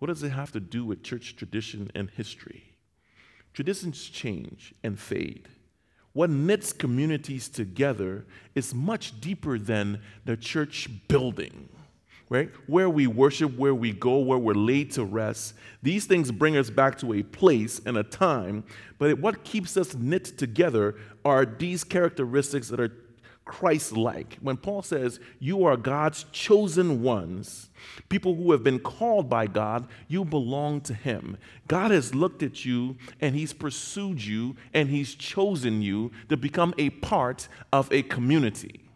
What 0.00 0.08
does 0.08 0.22
it 0.22 0.32
have 0.32 0.52
to 0.52 0.60
do 0.60 0.84
with 0.84 1.02
church 1.02 1.34
tradition 1.36 1.90
and 1.94 2.10
history? 2.10 2.76
Traditions 3.54 4.04
change 4.06 4.74
and 4.82 5.00
fade 5.00 5.48
what 6.14 6.30
knits 6.30 6.72
communities 6.72 7.48
together 7.48 8.24
is 8.54 8.72
much 8.72 9.20
deeper 9.20 9.58
than 9.58 10.00
the 10.24 10.36
church 10.36 10.88
building, 11.08 11.68
right? 12.28 12.50
Where 12.68 12.88
we 12.88 13.08
worship, 13.08 13.56
where 13.58 13.74
we 13.74 13.92
go, 13.92 14.18
where 14.18 14.38
we're 14.38 14.54
laid 14.54 14.92
to 14.92 15.04
rest. 15.04 15.54
These 15.82 16.06
things 16.06 16.30
bring 16.30 16.56
us 16.56 16.70
back 16.70 16.98
to 17.00 17.12
a 17.14 17.24
place 17.24 17.80
and 17.84 17.98
a 17.98 18.04
time, 18.04 18.64
but 18.98 19.18
what 19.18 19.42
keeps 19.42 19.76
us 19.76 19.94
knit 19.94 20.38
together 20.38 20.94
are 21.24 21.44
these 21.44 21.82
characteristics 21.82 22.68
that 22.68 22.78
are 22.78 22.92
Christ 23.44 23.92
like. 23.92 24.38
When 24.40 24.56
Paul 24.56 24.82
says, 24.82 25.20
You 25.38 25.64
are 25.64 25.76
God's 25.76 26.24
chosen 26.32 27.02
ones, 27.02 27.70
people 28.08 28.34
who 28.34 28.52
have 28.52 28.62
been 28.62 28.78
called 28.78 29.28
by 29.28 29.46
God, 29.46 29.86
you 30.08 30.24
belong 30.24 30.80
to 30.82 30.94
Him. 30.94 31.36
God 31.68 31.90
has 31.90 32.14
looked 32.14 32.42
at 32.42 32.64
you 32.64 32.96
and 33.20 33.34
He's 33.34 33.52
pursued 33.52 34.24
you 34.24 34.56
and 34.72 34.88
He's 34.88 35.14
chosen 35.14 35.82
you 35.82 36.10
to 36.28 36.36
become 36.36 36.74
a 36.78 36.90
part 36.90 37.48
of 37.72 37.92
a 37.92 38.02
community. 38.02 38.88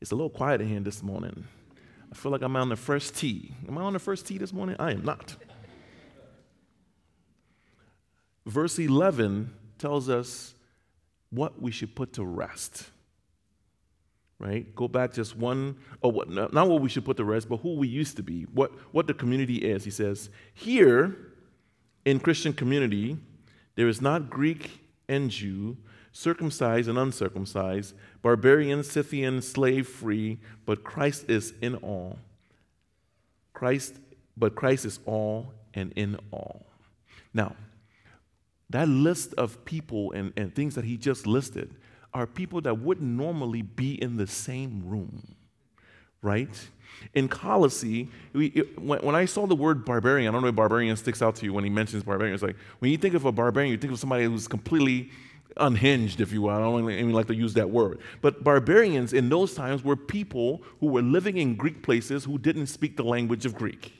It's 0.00 0.10
a 0.10 0.16
little 0.16 0.30
quiet 0.30 0.60
in 0.60 0.68
here 0.68 0.80
this 0.80 1.02
morning. 1.02 1.46
I 2.10 2.14
feel 2.14 2.32
like 2.32 2.42
I'm 2.42 2.56
on 2.56 2.68
the 2.68 2.76
first 2.76 3.16
tee. 3.16 3.54
Am 3.66 3.78
I 3.78 3.82
on 3.82 3.94
the 3.94 3.98
first 3.98 4.26
tee 4.26 4.36
this 4.36 4.52
morning? 4.52 4.76
I 4.78 4.90
am 4.92 5.04
not. 5.04 5.36
Verse 8.44 8.78
11 8.78 9.54
tells 9.78 10.10
us 10.10 10.54
what 11.32 11.60
we 11.60 11.72
should 11.72 11.96
put 11.96 12.12
to 12.12 12.24
rest. 12.24 12.90
Right? 14.38 14.72
Go 14.74 14.86
back 14.86 15.12
just 15.12 15.36
one, 15.36 15.76
or 16.00 16.12
what, 16.12 16.28
not 16.28 16.68
what 16.68 16.80
we 16.80 16.88
should 16.88 17.04
put 17.04 17.16
to 17.16 17.24
rest, 17.24 17.48
but 17.48 17.58
who 17.58 17.74
we 17.74 17.88
used 17.88 18.16
to 18.16 18.22
be, 18.22 18.42
what, 18.44 18.72
what 18.92 19.06
the 19.06 19.14
community 19.14 19.56
is. 19.56 19.84
He 19.84 19.90
says, 19.90 20.30
Here 20.52 21.16
in 22.04 22.20
Christian 22.20 22.52
community, 22.52 23.16
there 23.76 23.88
is 23.88 24.00
not 24.00 24.28
Greek 24.28 24.80
and 25.08 25.30
Jew, 25.30 25.76
circumcised 26.12 26.88
and 26.88 26.98
uncircumcised, 26.98 27.94
barbarian, 28.20 28.82
Scythian, 28.82 29.40
slave 29.42 29.88
free, 29.88 30.38
but 30.66 30.84
Christ 30.84 31.30
is 31.30 31.54
in 31.62 31.76
all. 31.76 32.18
Christ, 33.54 33.94
but 34.36 34.54
Christ 34.54 34.84
is 34.84 34.98
all 35.06 35.52
and 35.72 35.92
in 35.96 36.18
all. 36.30 36.66
Now, 37.32 37.56
that 38.72 38.88
list 38.88 39.34
of 39.34 39.64
people 39.64 40.12
and, 40.12 40.32
and 40.36 40.54
things 40.54 40.74
that 40.74 40.84
he 40.84 40.96
just 40.96 41.26
listed 41.26 41.74
are 42.14 42.26
people 42.26 42.60
that 42.62 42.78
wouldn't 42.78 43.08
normally 43.08 43.62
be 43.62 44.00
in 44.02 44.16
the 44.16 44.26
same 44.26 44.82
room, 44.84 45.34
right? 46.20 46.68
In 47.14 47.28
Colossae, 47.28 48.08
we, 48.32 48.46
it, 48.48 48.78
when, 48.78 49.00
when, 49.00 49.14
I 49.14 49.24
saw 49.24 49.46
the 49.46 49.56
word 49.56 49.84
barbarian, 49.84 50.28
I 50.28 50.32
don't 50.32 50.42
know 50.42 50.48
if 50.48 50.54
barbarian 50.54 50.96
sticks 50.96 51.22
out 51.22 51.36
to 51.36 51.46
you 51.46 51.52
when 51.52 51.64
he 51.64 51.70
mentions 51.70 52.02
barbarian. 52.02 52.34
It's 52.34 52.42
like 52.42 52.56
when 52.80 52.90
you 52.90 52.98
think 52.98 53.14
of 53.14 53.24
a 53.24 53.32
barbarian, 53.32 53.72
you 53.72 53.78
think 53.78 53.92
of 53.92 53.98
somebody 53.98 54.24
who's 54.24 54.46
completely 54.46 55.10
unhinged, 55.56 56.20
if 56.20 56.32
you 56.32 56.42
will. 56.42 56.50
I 56.50 56.58
don't 56.60 56.90
even 56.90 57.12
like 57.12 57.26
to 57.28 57.34
use 57.34 57.54
that 57.54 57.70
word. 57.70 57.98
But 58.20 58.44
barbarians 58.44 59.12
in 59.12 59.28
those 59.28 59.54
times 59.54 59.82
were 59.82 59.96
people 59.96 60.62
who 60.80 60.86
were 60.86 61.02
living 61.02 61.38
in 61.38 61.56
Greek 61.56 61.82
places 61.82 62.24
who 62.24 62.38
didn't 62.38 62.66
speak 62.66 62.96
the 62.96 63.04
language 63.04 63.46
of 63.46 63.54
Greek. 63.54 63.92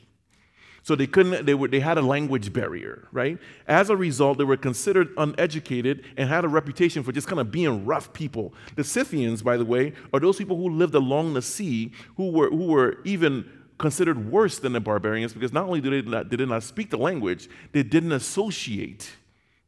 So 0.85 0.97
they 0.97 1.07
couldn't, 1.07 1.47
they, 1.47 1.55
were, 1.55 1.69
they 1.69 1.79
had 1.79 1.97
a 1.97 2.03
language 2.03 2.53
barrier, 2.53 3.07
right? 3.13 3.39
As 3.69 3.89
a 3.89 3.97
result, 3.97 4.39
they 4.39 4.45
were 4.45 4.57
considered 4.57 5.11
uneducated 5.17 6.05
and 6.17 6.29
had 6.29 6.45
a 6.45 6.49
reputation 6.49 7.05
for 7.05 7.13
just 7.13 7.29
kind 7.29 7.41
of 7.41 7.53
being 7.53 7.87
rough 7.87 8.13
people. 8.13 8.53
The 8.75 8.83
Scythians, 8.83 9.43
by 9.43 9.57
the 9.57 9.65
way, 9.65 9.93
are 10.13 10.19
those 10.19 10.37
people 10.37 10.57
who 10.57 10.69
lived 10.71 10.97
along 10.97 11.35
the 11.35 11.43
sea 11.43 11.93
who 12.17 12.33
were, 12.33 12.51
who 12.51 12.67
were 12.67 12.99
even 13.05 13.49
considered 13.79 14.31
worse 14.31 14.59
than 14.59 14.73
the 14.73 14.81
barbarians 14.81 15.33
because 15.33 15.53
not 15.53 15.67
only 15.67 15.81
did 15.81 15.93
they 15.93 16.11
not, 16.11 16.29
did 16.29 16.41
they 16.41 16.47
not 16.47 16.65
speak 16.65 16.91
the 16.91 16.97
language, 16.97 17.49
they 17.71 17.85
didn't 17.85 18.13
associate 18.13 19.13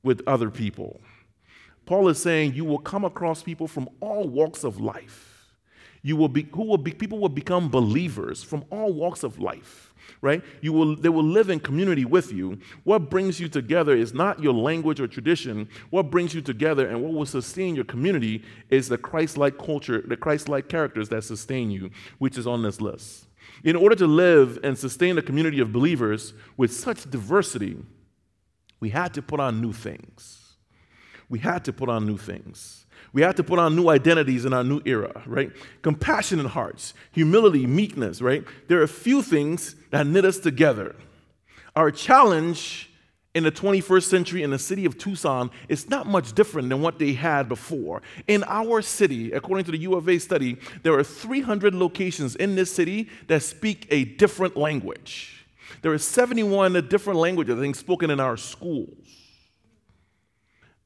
with 0.02 0.20
other 0.26 0.50
people. 0.50 1.00
Paul 1.86 2.08
is 2.08 2.20
saying 2.20 2.54
you 2.54 2.64
will 2.64 2.78
come 2.78 3.04
across 3.04 3.42
people 3.42 3.68
from 3.68 3.88
all 4.00 4.26
walks 4.26 4.64
of 4.64 4.80
life. 4.80 5.30
You 6.02 6.16
will 6.16 6.28
be, 6.28 6.48
who 6.52 6.64
will 6.64 6.78
be, 6.78 6.92
people 6.92 7.18
will 7.18 7.28
become 7.28 7.68
believers 7.70 8.42
from 8.42 8.64
all 8.70 8.92
walks 8.92 9.22
of 9.22 9.38
life 9.38 9.93
right? 10.20 10.42
You 10.60 10.72
will, 10.72 10.96
they 10.96 11.08
will 11.08 11.24
live 11.24 11.50
in 11.50 11.60
community 11.60 12.04
with 12.04 12.32
you. 12.32 12.58
What 12.84 13.10
brings 13.10 13.38
you 13.38 13.48
together 13.48 13.94
is 13.94 14.14
not 14.14 14.42
your 14.42 14.54
language 14.54 15.00
or 15.00 15.06
tradition. 15.06 15.68
What 15.90 16.10
brings 16.10 16.34
you 16.34 16.40
together 16.40 16.88
and 16.88 17.02
what 17.02 17.12
will 17.12 17.26
sustain 17.26 17.74
your 17.74 17.84
community 17.84 18.42
is 18.70 18.88
the 18.88 18.98
Christ 18.98 19.36
like 19.36 19.58
culture, 19.58 20.02
the 20.06 20.16
Christ 20.16 20.48
like 20.48 20.68
characters 20.68 21.08
that 21.10 21.24
sustain 21.24 21.70
you, 21.70 21.90
which 22.18 22.38
is 22.38 22.46
on 22.46 22.62
this 22.62 22.80
list. 22.80 23.26
In 23.62 23.76
order 23.76 23.94
to 23.96 24.06
live 24.06 24.58
and 24.62 24.78
sustain 24.78 25.18
a 25.18 25.22
community 25.22 25.60
of 25.60 25.72
believers 25.72 26.34
with 26.56 26.72
such 26.72 27.10
diversity, 27.10 27.76
we 28.80 28.90
had 28.90 29.14
to 29.14 29.22
put 29.22 29.40
on 29.40 29.60
new 29.60 29.72
things. 29.72 30.56
We 31.28 31.38
had 31.38 31.64
to 31.64 31.72
put 31.72 31.88
on 31.88 32.06
new 32.06 32.18
things. 32.18 32.83
We 33.14 33.22
have 33.22 33.36
to 33.36 33.44
put 33.44 33.60
on 33.60 33.76
new 33.76 33.88
identities 33.88 34.44
in 34.44 34.52
our 34.52 34.64
new 34.64 34.82
era, 34.84 35.22
right? 35.24 35.52
Compassionate 35.82 36.48
hearts, 36.48 36.94
humility, 37.12 37.64
meekness, 37.64 38.20
right? 38.20 38.44
There 38.66 38.80
are 38.80 38.82
a 38.82 38.88
few 38.88 39.22
things 39.22 39.76
that 39.90 40.04
knit 40.06 40.24
us 40.24 40.38
together. 40.38 40.96
Our 41.76 41.92
challenge 41.92 42.90
in 43.32 43.44
the 43.44 43.52
21st 43.52 44.02
century 44.02 44.42
in 44.42 44.50
the 44.50 44.58
city 44.58 44.84
of 44.84 44.98
Tucson 44.98 45.52
is 45.68 45.88
not 45.88 46.08
much 46.08 46.32
different 46.32 46.68
than 46.68 46.82
what 46.82 46.98
they 46.98 47.12
had 47.12 47.48
before. 47.48 48.02
In 48.26 48.42
our 48.48 48.82
city, 48.82 49.30
according 49.30 49.64
to 49.66 49.70
the 49.70 49.78
U 49.78 49.94
of 49.94 50.08
A 50.08 50.18
study, 50.18 50.56
there 50.82 50.94
are 50.94 51.04
300 51.04 51.72
locations 51.72 52.34
in 52.34 52.56
this 52.56 52.74
city 52.74 53.08
that 53.28 53.44
speak 53.44 53.86
a 53.90 54.04
different 54.04 54.56
language. 54.56 55.46
There 55.82 55.92
are 55.92 55.98
71 55.98 56.88
different 56.88 57.20
languages, 57.20 57.56
I 57.56 57.60
think, 57.60 57.76
spoken 57.76 58.10
in 58.10 58.18
our 58.18 58.36
schools. 58.36 59.23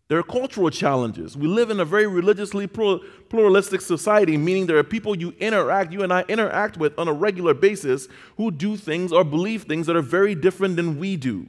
There 0.09 0.19
are 0.19 0.23
cultural 0.23 0.71
challenges. 0.71 1.37
We 1.37 1.47
live 1.47 1.69
in 1.69 1.81
a 1.81 1.85
very 1.85 2.07
religiously 2.07 2.67
pluralistic 2.67 3.83
society, 3.83 4.39
meaning 4.39 4.67
there 4.67 4.79
are 4.79 4.85
people 4.85 5.15
you 5.15 5.35
interact, 5.39 5.93
you 5.93 6.03
and 6.03 6.13
I 6.13 6.25
interact 6.29 6.79
with 6.79 6.99
on 6.99 7.09
a 7.09 7.13
regular 7.13 7.53
basis 7.53 8.09
who 8.39 8.51
do 8.51 8.77
things 8.77 9.13
or 9.13 9.23
believe 9.23 9.65
things 9.65 9.87
that 9.87 9.97
are 9.97 10.03
very 10.03 10.35
different 10.35 10.77
than 10.77 10.99
we 10.99 11.17
do. 11.17 11.47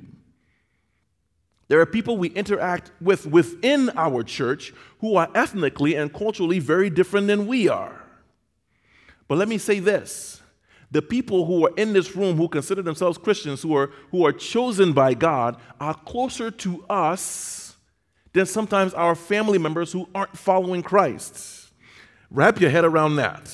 There 1.70 1.80
are 1.80 1.86
people 1.86 2.18
we 2.18 2.30
interact 2.30 2.92
with 3.00 3.26
within 3.28 3.92
our 3.96 4.24
church 4.24 4.74
who 5.00 5.16
are 5.16 5.30
ethnically 5.34 5.96
and 5.96 6.12
culturally 6.12 6.60
very 6.60 6.90
different 6.90 7.28
than 7.28 7.48
we 7.48 7.70
are. 7.70 8.04
But 9.30 9.38
let 9.38 9.48
me 9.48 9.58
say 9.58 9.80
this 9.80 10.42
the 10.92 11.02
people 11.02 11.46
who 11.46 11.66
are 11.68 11.72
in 11.78 11.94
this 11.94 12.14
room 12.14 12.36
who 12.36 12.50
consider 12.50 12.82
themselves 12.82 13.18
Christians, 13.18 13.62
who 13.62 13.76
are, 13.78 13.92
who 14.12 14.26
are 14.26 14.34
chosen 14.34 14.92
by 14.92 15.14
God, 15.14 15.62
are 15.80 15.94
closer 15.94 16.52
to 16.52 16.84
us 16.90 17.69
than 18.34 18.46
sometimes 18.46 18.94
our 18.94 19.16
family 19.16 19.58
members 19.58 19.92
who 19.92 20.08
aren't 20.14 20.38
following 20.38 20.84
Christ. 20.84 21.72
Wrap 22.32 22.60
your 22.60 22.70
head 22.70 22.86
around 22.86 23.16
that. 23.16 23.52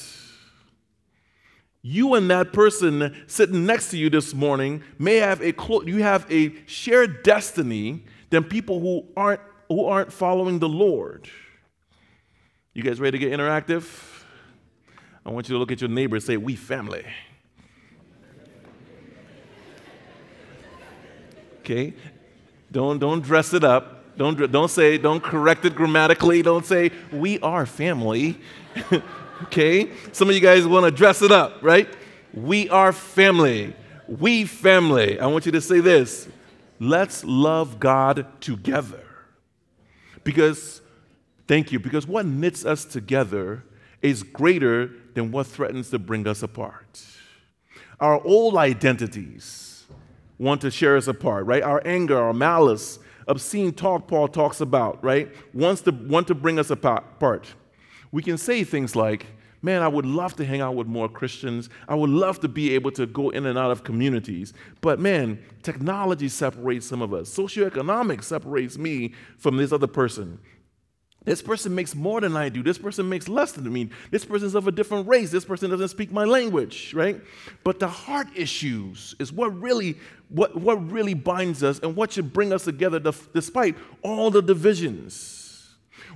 you 1.82 2.16
and 2.16 2.32
that 2.32 2.52
person 2.52 3.16
sitting 3.28 3.64
next 3.66 3.92
to 3.92 3.98
you 3.98 4.10
this 4.10 4.34
morning 4.34 4.82
may 4.98 5.18
have 5.18 5.40
a 5.42 5.54
you 5.86 6.02
have 6.02 6.26
a 6.32 6.52
shared 6.66 7.22
destiny 7.22 8.04
than 8.32 8.44
people 8.44 8.80
who 8.80 9.06
aren't 9.16 9.42
who 9.70 9.86
aren't 9.86 10.12
following 10.12 10.58
the 10.60 10.68
Lord. 10.68 11.30
You 12.74 12.82
guys 12.82 13.00
ready 13.00 13.20
to 13.20 13.30
get 13.30 13.40
interactive? 13.40 13.86
I 15.26 15.30
want 15.30 15.48
you 15.48 15.54
to 15.54 15.60
look 15.60 15.72
at 15.72 15.80
your 15.80 15.90
neighbor 15.90 16.16
and 16.16 16.26
say, 16.26 16.38
"We 16.38 16.56
family." 16.56 17.06
Okay? 21.60 21.94
Don't 22.72 23.00
don't 23.00 23.22
dress 23.22 23.54
it 23.54 23.64
up. 23.64 23.95
Don't 24.18 24.52
don't 24.52 24.72
say 24.72 24.98
don't 24.98 25.22
correct 25.22 25.66
it 25.66 25.76
grammatically. 25.76 26.42
Don't 26.42 26.66
say 26.66 26.92
we 27.12 27.40
are 27.40 27.66
family. 27.66 28.40
okay? 29.44 29.92
Some 30.12 30.30
of 30.30 30.36
you 30.36 30.42
guys 30.42 30.66
want 30.66 30.86
to 30.86 30.92
dress 30.92 31.22
it 31.22 31.32
up, 31.32 31.62
right? 31.62 31.88
We 32.34 32.70
are 32.70 32.92
family. 32.92 33.76
We 34.08 34.46
family. 34.46 35.20
I 35.20 35.28
want 35.28 35.46
you 35.46 35.52
to 35.54 35.62
say 35.62 35.80
this. 35.80 36.28
Let's 36.80 37.24
love 37.24 37.80
God 37.80 38.28
together. 38.42 39.04
Because, 40.24 40.82
thank 41.48 41.72
you, 41.72 41.80
because 41.80 42.08
what 42.08 42.26
knits 42.26 42.66
us 42.66 42.84
together 42.84 43.64
is 44.02 44.24
greater 44.24 44.92
than 45.14 45.32
what 45.32 45.48
threatens 45.48 45.90
to 45.92 46.00
bring 46.00 46.28
us 46.28 46.44
apart. 46.44 47.04
Our 48.00 48.22
old 48.26 48.58
identities 48.58 49.86
want 50.38 50.62
to 50.62 50.72
share 50.72 50.98
us 50.98 51.08
apart, 51.08 51.46
right? 51.46 51.64
Our 51.64 51.82
anger, 51.86 52.18
our 52.22 52.34
malice, 52.34 53.00
obscene 53.28 53.74
talk 53.74 54.08
Paul 54.08 54.28
talks 54.28 54.62
about, 54.62 55.04
right? 55.04 55.32
Wants 55.54 55.82
to 55.82 55.92
want 55.92 56.28
to 56.28 56.36
bring 56.36 56.60
us 56.60 56.70
apart. 56.70 57.48
We 58.12 58.22
can 58.22 58.38
say 58.38 58.64
things 58.64 58.96
like, 58.96 59.26
Man, 59.66 59.82
I 59.82 59.88
would 59.88 60.06
love 60.06 60.36
to 60.36 60.46
hang 60.46 60.62
out 60.62 60.76
with 60.76 60.86
more 60.86 61.10
Christians. 61.10 61.70
I 61.88 61.96
would 61.96 62.12
love 62.12 62.40
to 62.42 62.48
be 62.48 62.76
able 62.76 62.92
to 62.92 63.08
go 63.08 63.32
in 63.32 63.48
and 63.48 63.58
out 63.58 63.72
of 63.72 63.84
communities. 63.84 64.54
But 64.80 65.00
man, 65.00 65.44
technology 65.64 66.30
separates 66.30 66.86
some 66.86 67.02
of 67.02 67.16
us. 67.16 67.36
Socioeconomics 67.36 68.26
separates 68.26 68.78
me 68.78 69.16
from 69.40 69.58
this 69.58 69.72
other 69.72 69.88
person. 69.88 70.38
This 71.26 71.42
person 71.42 71.74
makes 71.74 71.96
more 71.96 72.22
than 72.22 72.38
I 72.38 72.50
do. 72.50 72.62
This 72.62 72.78
person 72.78 73.10
makes 73.10 73.28
less 73.28 73.52
than 73.52 73.72
me. 73.74 73.90
This 74.12 74.24
person's 74.24 74.54
of 74.54 74.68
a 74.68 74.72
different 74.72 75.08
race. 75.08 75.32
This 75.32 75.44
person 75.44 75.72
doesn't 75.72 75.90
speak 75.90 76.12
my 76.12 76.24
language, 76.24 76.94
right? 76.94 77.20
But 77.64 77.80
the 77.80 77.88
heart 77.88 78.28
issues 78.36 79.16
is 79.18 79.34
what 79.34 79.60
really, 79.60 79.98
what, 80.30 80.56
what 80.56 80.92
really 80.92 81.16
binds 81.16 81.64
us 81.64 81.80
and 81.80 81.96
what 81.96 82.14
should 82.14 82.32
bring 82.32 82.54
us 82.54 82.64
together 82.64 83.00
despite 83.34 83.76
all 84.04 84.30
the 84.30 84.42
divisions. 84.42 85.42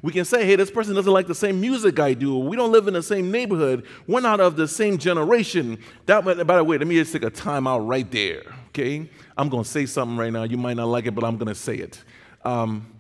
We 0.02 0.14
can 0.14 0.26
say, 0.26 0.46
hey, 0.46 0.56
this 0.56 0.72
person 0.72 0.96
doesn't 0.96 1.12
like 1.12 1.28
the 1.28 1.36
same 1.36 1.60
music 1.60 2.00
I 2.00 2.14
do. 2.14 2.38
We 2.38 2.56
don't 2.56 2.72
live 2.72 2.88
in 2.88 2.94
the 2.94 3.04
same 3.04 3.32
neighborhood. 3.32 3.86
We're 4.08 4.22
not 4.22 4.40
of 4.40 4.56
the 4.56 4.68
same 4.68 4.98
generation. 4.98 5.80
That, 6.06 6.24
by 6.24 6.34
the 6.36 6.64
way, 6.64 6.78
let 6.78 6.88
me 6.88 6.96
just 6.96 7.12
take 7.12 7.24
a 7.24 7.30
time 7.30 7.68
out 7.68 7.80
right 7.80 8.10
there, 8.10 8.44
okay? 8.70 9.10
I'm 9.36 9.50
to 9.50 9.64
say 9.64 9.86
something 9.88 10.18
right 10.18 10.32
now. 10.32 10.44
You 10.44 10.58
might 10.58 10.78
not 10.78 10.88
like 10.88 11.06
it, 11.06 11.16
but 11.16 11.24
I'm 11.26 11.38
to 11.40 11.56
say 11.56 11.76
it. 11.76 12.02
Um, 12.46 12.94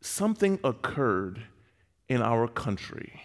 something 0.00 0.58
occurred 0.64 1.42
in 2.08 2.22
our 2.22 2.48
country 2.48 3.22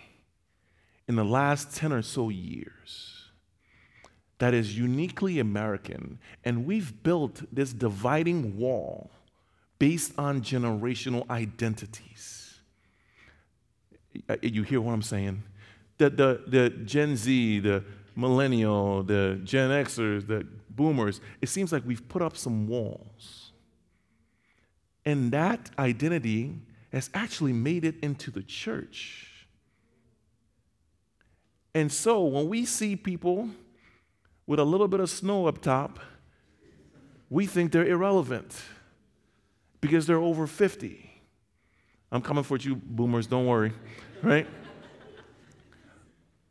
in 1.07 1.15
the 1.15 1.23
last 1.23 1.75
10 1.75 1.91
or 1.91 2.01
so 2.01 2.29
years 2.29 3.15
that 4.37 4.53
is 4.53 4.77
uniquely 4.77 5.39
American, 5.39 6.19
and 6.43 6.65
we've 6.65 7.01
built 7.03 7.41
this 7.51 7.71
dividing 7.71 8.57
wall 8.57 9.09
based 9.79 10.13
on 10.17 10.41
generational 10.41 11.29
identities. 11.29 12.59
You 14.41 14.63
hear 14.63 14.81
what 14.81 14.93
I'm 14.93 15.01
saying? 15.01 15.43
The, 15.97 16.09
the, 16.09 16.43
the 16.47 16.69
Gen 16.69 17.15
Z, 17.15 17.59
the 17.59 17.83
millennial, 18.15 19.03
the 19.03 19.39
Gen 19.43 19.69
Xers, 19.69 20.27
the 20.27 20.45
boomers, 20.69 21.21
it 21.41 21.47
seems 21.47 21.71
like 21.71 21.83
we've 21.85 22.07
put 22.07 22.21
up 22.21 22.35
some 22.35 22.67
walls. 22.67 23.51
And 25.05 25.31
that 25.31 25.69
identity 25.77 26.55
has 26.91 27.09
actually 27.13 27.53
made 27.53 27.85
it 27.85 27.95
into 28.01 28.31
the 28.31 28.41
church. 28.41 29.47
And 31.73 31.91
so 31.91 32.23
when 32.23 32.47
we 32.47 32.65
see 32.65 32.95
people 32.95 33.49
with 34.47 34.59
a 34.59 34.63
little 34.63 34.87
bit 34.87 34.99
of 34.99 35.09
snow 35.09 35.47
up 35.47 35.61
top, 35.61 35.99
we 37.29 37.45
think 37.45 37.71
they're 37.71 37.87
irrelevant 37.87 38.55
because 39.81 40.07
they're 40.07 40.17
over 40.17 40.47
50. 40.47 41.11
I'm 42.11 42.21
coming 42.21 42.43
for 42.43 42.57
you, 42.57 42.75
boomers, 42.75 43.27
don't 43.27 43.45
worry, 43.45 43.73
right? 44.21 44.47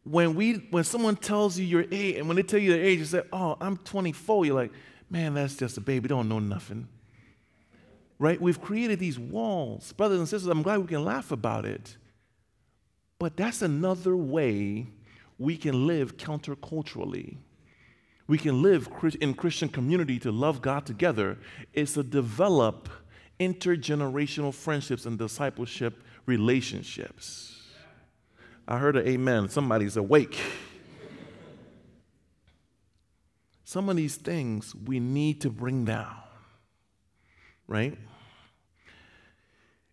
when 0.04 0.34
we 0.34 0.54
when 0.70 0.84
someone 0.84 1.16
tells 1.16 1.58
you 1.58 1.64
your 1.64 1.86
age, 1.90 2.16
and 2.16 2.28
when 2.28 2.36
they 2.36 2.42
tell 2.42 2.60
you 2.60 2.72
their 2.72 2.82
age, 2.82 2.98
you 2.98 3.04
say, 3.06 3.22
"Oh, 3.32 3.56
I'm 3.60 3.78
24." 3.78 4.44
You're 4.44 4.54
like, 4.54 4.72
"Man, 5.08 5.34
that's 5.34 5.56
just 5.56 5.78
a 5.78 5.80
baby. 5.80 6.08
Don't 6.08 6.28
know 6.28 6.38
nothing." 6.38 6.88
Right? 8.24 8.40
We've 8.40 8.58
created 8.58 9.00
these 9.00 9.18
walls, 9.18 9.92
brothers 9.92 10.18
and 10.18 10.26
sisters. 10.26 10.48
I'm 10.48 10.62
glad 10.62 10.80
we 10.80 10.86
can 10.86 11.04
laugh 11.04 11.30
about 11.30 11.66
it, 11.66 11.98
but 13.18 13.36
that's 13.36 13.60
another 13.60 14.16
way 14.16 14.86
we 15.38 15.58
can 15.58 15.86
live 15.86 16.16
counterculturally. 16.16 17.36
We 18.26 18.38
can 18.38 18.62
live 18.62 18.88
in 19.20 19.34
Christian 19.34 19.68
community 19.68 20.18
to 20.20 20.32
love 20.32 20.62
God 20.62 20.86
together. 20.86 21.36
Is 21.74 21.92
to 21.92 22.02
develop 22.02 22.88
intergenerational 23.38 24.54
friendships 24.54 25.04
and 25.04 25.18
discipleship 25.18 26.02
relationships. 26.24 27.60
I 28.66 28.78
heard 28.78 28.96
an 28.96 29.06
amen. 29.06 29.50
Somebody's 29.50 29.98
awake. 29.98 30.38
Some 33.64 33.90
of 33.90 33.96
these 33.96 34.16
things 34.16 34.74
we 34.74 34.98
need 34.98 35.42
to 35.42 35.50
bring 35.50 35.84
down, 35.84 36.16
right? 37.68 37.98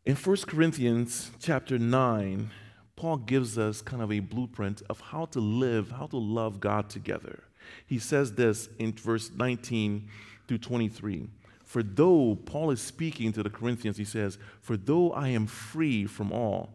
In 0.03 0.15
1 0.15 0.35
Corinthians 0.47 1.29
chapter 1.39 1.77
9, 1.77 2.49
Paul 2.95 3.17
gives 3.17 3.59
us 3.59 3.83
kind 3.83 4.01
of 4.01 4.11
a 4.11 4.19
blueprint 4.19 4.81
of 4.89 4.99
how 4.99 5.25
to 5.25 5.39
live, 5.39 5.91
how 5.91 6.07
to 6.07 6.17
love 6.17 6.59
God 6.59 6.89
together. 6.89 7.43
He 7.85 7.99
says 7.99 8.33
this 8.33 8.67
in 8.79 8.93
verse 8.93 9.29
19 9.29 10.09
through 10.47 10.57
23. 10.57 11.29
For 11.63 11.83
though, 11.83 12.35
Paul 12.47 12.71
is 12.71 12.81
speaking 12.81 13.31
to 13.33 13.43
the 13.43 13.51
Corinthians, 13.51 13.97
he 13.97 14.03
says, 14.03 14.39
For 14.59 14.75
though 14.75 15.11
I 15.11 15.27
am 15.27 15.45
free 15.45 16.07
from 16.07 16.31
all, 16.31 16.71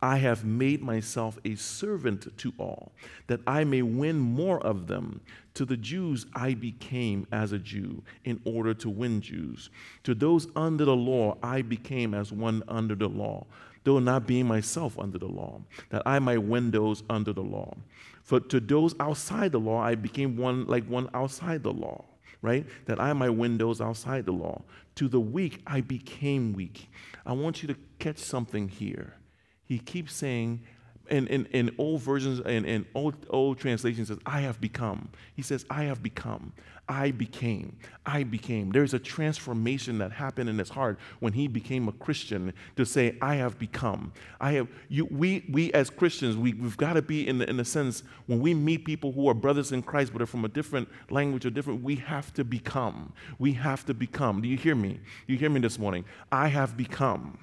I 0.00 0.16
have 0.16 0.46
made 0.46 0.80
myself 0.80 1.38
a 1.44 1.56
servant 1.56 2.34
to 2.38 2.54
all, 2.56 2.92
that 3.26 3.40
I 3.46 3.64
may 3.64 3.82
win 3.82 4.18
more 4.18 4.58
of 4.58 4.86
them. 4.86 5.20
To 5.60 5.66
the 5.66 5.76
Jews 5.76 6.24
I 6.34 6.54
became 6.54 7.26
as 7.30 7.52
a 7.52 7.58
Jew 7.58 8.02
in 8.24 8.40
order 8.46 8.72
to 8.72 8.88
win 8.88 9.20
Jews. 9.20 9.68
To 10.04 10.14
those 10.14 10.48
under 10.56 10.86
the 10.86 10.96
law 10.96 11.36
I 11.42 11.60
became 11.60 12.14
as 12.14 12.32
one 12.32 12.62
under 12.66 12.94
the 12.94 13.10
law, 13.10 13.44
though 13.84 13.98
not 13.98 14.26
being 14.26 14.46
myself 14.46 14.98
under 14.98 15.18
the 15.18 15.28
law, 15.28 15.60
that 15.90 16.00
I 16.06 16.18
might 16.18 16.38
win 16.38 16.70
those 16.70 17.02
under 17.10 17.34
the 17.34 17.42
law. 17.42 17.76
For 18.22 18.40
to 18.40 18.58
those 18.58 18.94
outside 18.98 19.52
the 19.52 19.60
law 19.60 19.82
I 19.82 19.96
became 19.96 20.38
one 20.38 20.66
like 20.66 20.86
one 20.86 21.10
outside 21.12 21.62
the 21.62 21.74
law 21.74 22.06
right? 22.40 22.64
That 22.86 22.98
I 22.98 23.12
might 23.12 23.28
win 23.28 23.58
those 23.58 23.82
outside 23.82 24.24
the 24.24 24.32
law. 24.32 24.62
To 24.94 25.08
the 25.08 25.20
weak, 25.20 25.60
I 25.66 25.82
became 25.82 26.54
weak. 26.54 26.88
I 27.26 27.34
want 27.34 27.60
you 27.60 27.68
to 27.68 27.76
catch 27.98 28.16
something 28.16 28.70
here. 28.70 29.18
He 29.62 29.78
keeps 29.78 30.14
saying, 30.14 30.62
in, 31.10 31.26
in, 31.26 31.46
in 31.46 31.74
old 31.78 32.00
versions 32.02 32.40
and 32.40 32.48
in, 32.48 32.64
in 32.64 32.86
old, 32.94 33.14
old 33.30 33.58
translations 33.58 34.08
says, 34.08 34.18
I 34.24 34.40
have 34.40 34.60
become. 34.60 35.10
He 35.34 35.42
says, 35.42 35.66
I 35.68 35.84
have 35.84 36.02
become. 36.02 36.52
I 36.90 37.12
became. 37.12 37.76
I 38.04 38.24
became. 38.24 38.70
There's 38.70 38.94
a 38.94 38.98
transformation 38.98 39.98
that 39.98 40.10
happened 40.10 40.50
in 40.50 40.58
his 40.58 40.70
heart 40.70 40.98
when 41.20 41.32
he 41.32 41.46
became 41.46 41.86
a 41.86 41.92
Christian 41.92 42.52
to 42.74 42.84
say, 42.84 43.16
I 43.22 43.36
have 43.36 43.60
become. 43.60 44.12
I 44.40 44.52
have 44.52 44.66
you 44.88 45.06
we 45.06 45.46
we 45.50 45.72
as 45.72 45.88
Christians, 45.88 46.36
we, 46.36 46.52
we've 46.54 46.76
got 46.76 46.94
to 46.94 47.02
be 47.02 47.28
in 47.28 47.38
the 47.38 47.48
in 47.48 47.58
the 47.58 47.64
sense 47.64 48.02
when 48.26 48.40
we 48.40 48.54
meet 48.54 48.84
people 48.84 49.12
who 49.12 49.28
are 49.28 49.34
brothers 49.34 49.70
in 49.70 49.82
Christ 49.82 50.12
but 50.12 50.20
are 50.20 50.26
from 50.26 50.44
a 50.44 50.48
different 50.48 50.88
language 51.10 51.46
or 51.46 51.50
different, 51.50 51.80
we 51.80 51.94
have 51.94 52.34
to 52.34 52.42
become. 52.42 53.12
We 53.38 53.52
have 53.52 53.86
to 53.86 53.94
become. 53.94 54.42
Do 54.42 54.48
you 54.48 54.56
hear 54.56 54.74
me? 54.74 54.98
You 55.28 55.36
hear 55.36 55.50
me 55.50 55.60
this 55.60 55.78
morning? 55.78 56.04
I 56.32 56.48
have 56.48 56.76
become. 56.76 57.38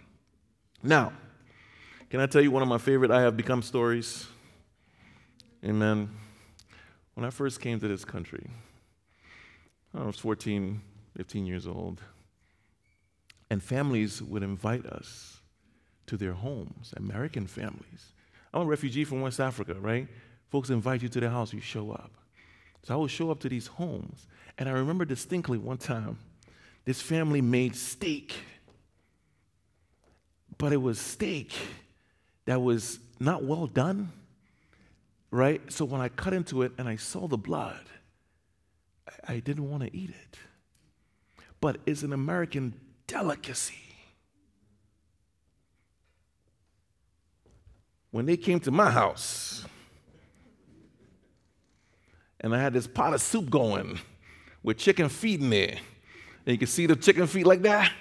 Now, 0.84 1.14
can 2.10 2.22
I 2.22 2.26
tell 2.26 2.42
you 2.42 2.52
one 2.52 2.62
of 2.62 2.70
my 2.70 2.78
favorite 2.78 3.12
I 3.12 3.22
have 3.22 3.36
become 3.36 3.62
stories? 3.62 4.28
Amen. 5.64 6.10
When 7.16 7.26
I 7.26 7.30
first 7.30 7.60
came 7.60 7.80
to 7.80 7.88
this 7.88 8.06
country, 8.06 8.50
I 9.94 10.04
was 10.04 10.18
14, 10.18 10.82
15 11.18 11.46
years 11.46 11.68
old, 11.68 12.02
and 13.50 13.62
families 13.62 14.22
would 14.22 14.44
invite 14.44 14.86
us 14.86 15.42
to 16.06 16.16
their 16.16 16.34
homes, 16.34 16.94
American 16.96 17.48
families. 17.48 18.14
I'm 18.54 18.62
a 18.62 18.66
refugee 18.66 19.04
from 19.04 19.22
West 19.22 19.40
Africa, 19.40 19.74
right? 19.74 20.08
Folks 20.50 20.70
invite 20.70 21.02
you 21.02 21.10
to 21.10 21.20
their 21.20 21.30
house, 21.30 21.52
you 21.52 21.60
show 21.60 21.92
up. 21.92 22.12
So 22.84 22.94
I 22.94 22.98
would 22.98 23.12
show 23.12 23.32
up 23.32 23.40
to 23.42 23.50
these 23.50 23.68
homes, 23.68 24.28
and 24.58 24.70
I 24.70 24.72
remember 24.72 25.04
distinctly 25.04 25.58
one 25.58 25.78
time, 25.78 26.20
this 26.86 27.02
family 27.02 27.42
made 27.42 27.76
steak, 27.76 28.34
but 30.58 30.72
it 30.72 30.82
was 30.82 31.00
steak 31.00 31.52
that 32.48 32.62
was 32.62 33.00
not 33.20 33.44
well 33.44 33.68
done. 33.68 34.12
right? 35.32 35.62
So 35.72 35.86
when 35.86 36.02
I 36.02 36.10
cut 36.10 36.34
into 36.34 36.62
it 36.64 36.72
and 36.78 36.88
I 36.88 36.96
saw 36.96 37.28
the 37.28 37.38
blood, 37.38 37.84
I, 39.28 39.34
I 39.34 39.40
didn't 39.40 39.70
want 39.70 39.84
to 39.84 39.96
eat 39.96 40.10
it. 40.10 40.40
But 41.60 41.78
it's 41.86 42.04
an 42.04 42.14
American 42.14 42.74
delicacy. 43.06 43.76
When 48.12 48.26
they 48.26 48.38
came 48.38 48.60
to 48.62 48.72
my 48.72 48.90
house, 48.90 49.66
and 52.40 52.56
I 52.56 52.62
had 52.62 52.74
this 52.74 52.88
pot 52.88 53.14
of 53.14 53.22
soup 53.22 53.50
going 53.50 54.00
with 54.64 54.78
chicken 54.78 55.10
feet 55.10 55.42
in 55.42 55.50
there, 55.50 55.76
and 56.46 56.54
you 56.54 56.58
can 56.58 56.68
see 56.68 56.86
the 56.86 56.96
chicken 56.96 57.28
feet 57.28 57.46
like 57.46 57.64
that. 57.64 57.92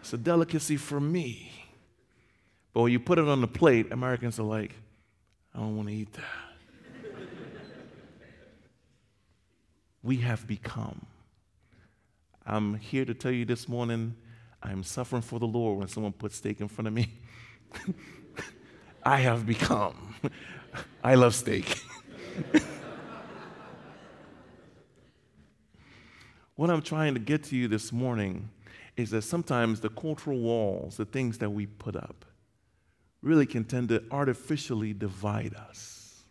It's 0.00 0.12
a 0.14 0.18
delicacy 0.18 0.76
for 0.78 1.00
me. 1.00 1.52
But 2.76 2.82
when 2.82 2.92
you 2.92 3.00
put 3.00 3.18
it 3.18 3.26
on 3.26 3.40
the 3.40 3.48
plate, 3.48 3.90
Americans 3.90 4.38
are 4.38 4.42
like, 4.42 4.74
I 5.54 5.60
don't 5.60 5.76
want 5.78 5.88
to 5.88 5.94
eat 5.94 6.12
that. 6.12 6.24
we 10.02 10.18
have 10.18 10.46
become. 10.46 11.06
I'm 12.44 12.74
here 12.74 13.06
to 13.06 13.14
tell 13.14 13.32
you 13.32 13.46
this 13.46 13.66
morning, 13.66 14.14
I'm 14.62 14.82
suffering 14.82 15.22
for 15.22 15.38
the 15.38 15.46
Lord 15.46 15.78
when 15.78 15.88
someone 15.88 16.12
puts 16.12 16.36
steak 16.36 16.60
in 16.60 16.68
front 16.68 16.88
of 16.88 16.92
me. 16.92 17.14
I 19.02 19.20
have 19.20 19.46
become. 19.46 20.14
I 21.02 21.14
love 21.14 21.34
steak. 21.34 21.80
what 26.56 26.68
I'm 26.68 26.82
trying 26.82 27.14
to 27.14 27.20
get 27.20 27.42
to 27.44 27.56
you 27.56 27.68
this 27.68 27.90
morning 27.90 28.50
is 28.98 29.08
that 29.12 29.22
sometimes 29.22 29.80
the 29.80 29.88
cultural 29.88 30.38
walls, 30.38 30.98
the 30.98 31.06
things 31.06 31.38
that 31.38 31.48
we 31.48 31.64
put 31.64 31.96
up, 31.96 32.25
really 33.22 33.46
can 33.46 33.64
tend 33.64 33.88
to 33.88 34.02
artificially 34.10 34.92
divide 34.92 35.54
us 35.54 36.22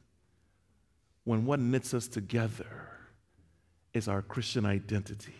when 1.23 1.45
what 1.45 1.59
knits 1.59 1.93
us 1.93 2.07
together 2.07 2.89
is 3.93 4.07
our 4.07 4.21
Christian 4.21 4.65
identity. 4.65 5.33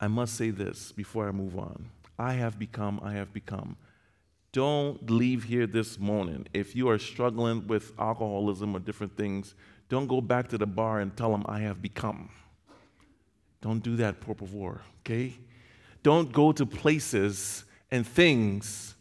I 0.00 0.08
must 0.08 0.34
say 0.34 0.50
this 0.50 0.92
before 0.92 1.28
I 1.28 1.32
move 1.32 1.56
on. 1.56 1.90
I 2.18 2.32
have 2.34 2.58
become, 2.58 3.00
I 3.02 3.12
have 3.12 3.32
become. 3.32 3.76
Don't 4.52 5.10
leave 5.10 5.44
here 5.44 5.66
this 5.66 5.98
morning. 5.98 6.46
If 6.52 6.74
you 6.74 6.88
are 6.88 6.98
struggling 6.98 7.66
with 7.66 7.92
alcoholism 7.98 8.74
or 8.74 8.80
different 8.80 9.16
things, 9.16 9.54
don't 9.88 10.06
go 10.06 10.20
back 10.20 10.48
to 10.48 10.58
the 10.58 10.66
bar 10.66 11.00
and 11.00 11.16
tell 11.16 11.30
them, 11.30 11.44
I 11.46 11.60
have 11.60 11.80
become. 11.80 12.30
Don't 13.60 13.82
do 13.82 13.96
that, 13.96 14.20
por 14.20 14.34
favor, 14.34 14.80
okay? 15.00 15.34
Don't 16.02 16.32
go 16.32 16.52
to 16.52 16.64
places 16.64 17.64
and 17.90 18.06
things 18.06 18.94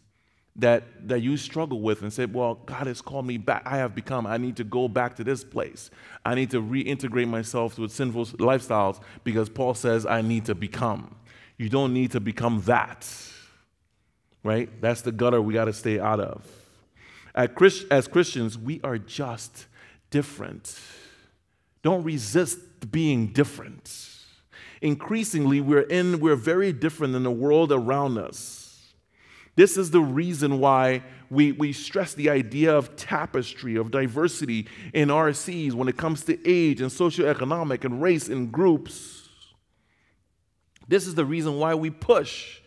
that, 0.58 1.08
that 1.08 1.21
you 1.21 1.38
struggle 1.38 1.82
with 1.82 2.02
and 2.02 2.12
say, 2.12 2.26
Well, 2.26 2.56
God 2.56 2.88
has 2.88 3.02
called 3.02 3.26
me 3.26 3.38
back. 3.38 3.63
I 3.65 3.78
have 3.78 3.93
become. 3.93 4.26
I 4.26 4.38
need 4.38 4.58
to 4.58 4.63
go 4.63 4.88
back 4.88 5.15
to 5.17 5.23
this 5.23 5.43
place. 5.43 5.89
I 6.26 6.36
need 6.36 6.50
to 6.52 6.62
reintegrate 6.62 7.28
myself 7.28 7.78
with 7.78 7.91
sinful 7.91 8.26
lifestyles 8.38 9.00
because 9.23 9.50
Paul 9.50 9.76
says 9.76 10.06
I 10.06 10.21
need 10.21 10.45
to 10.45 10.56
become. 10.56 11.15
You 11.58 11.69
don't 11.69 11.93
need 11.93 12.12
to 12.12 12.19
become 12.19 12.62
that, 12.62 13.08
right? 14.43 14.69
That's 14.82 15.02
the 15.02 15.12
gutter 15.12 15.41
we 15.41 15.54
got 15.54 15.65
to 15.65 15.73
stay 15.73 16.00
out 16.00 16.19
of. 16.19 16.45
As 17.36 18.08
Christians, 18.08 18.58
we 18.58 18.82
are 18.84 18.97
just 18.97 19.67
different. 20.10 20.80
Don't 21.84 22.04
resist 22.04 22.60
being 22.91 23.28
different. 23.28 24.10
Increasingly, 24.82 25.62
we're 25.62 25.82
in, 25.82 26.19
we're 26.19 26.36
very 26.36 26.73
different 26.73 27.13
than 27.13 27.23
the 27.23 27.32
world 27.32 27.71
around 27.71 28.17
us. 28.17 28.57
This 29.58 29.76
is 29.76 29.89
the 29.89 30.02
reason 30.02 30.60
why 30.60 31.02
we, 31.32 31.52
we 31.52 31.74
stress 31.74 32.13
the 32.13 32.30
idea 32.30 32.78
of 32.78 32.96
tapestry, 32.96 33.76
of 33.76 33.89
diversity 33.89 34.67
in 34.93 35.10
RCs 35.10 35.74
when 35.74 35.88
it 35.88 35.98
comes 35.98 36.24
to 36.26 36.38
age 36.48 36.80
and 36.80 36.91
socioeconomic 36.91 37.84
and 37.84 38.00
race 38.00 38.30
and 38.30 38.52
groups. 38.52 39.28
This 40.88 41.08
is 41.08 41.15
the 41.15 41.26
reason 41.26 41.58
why 41.58 41.74
we 41.74 41.89
push 41.89 42.60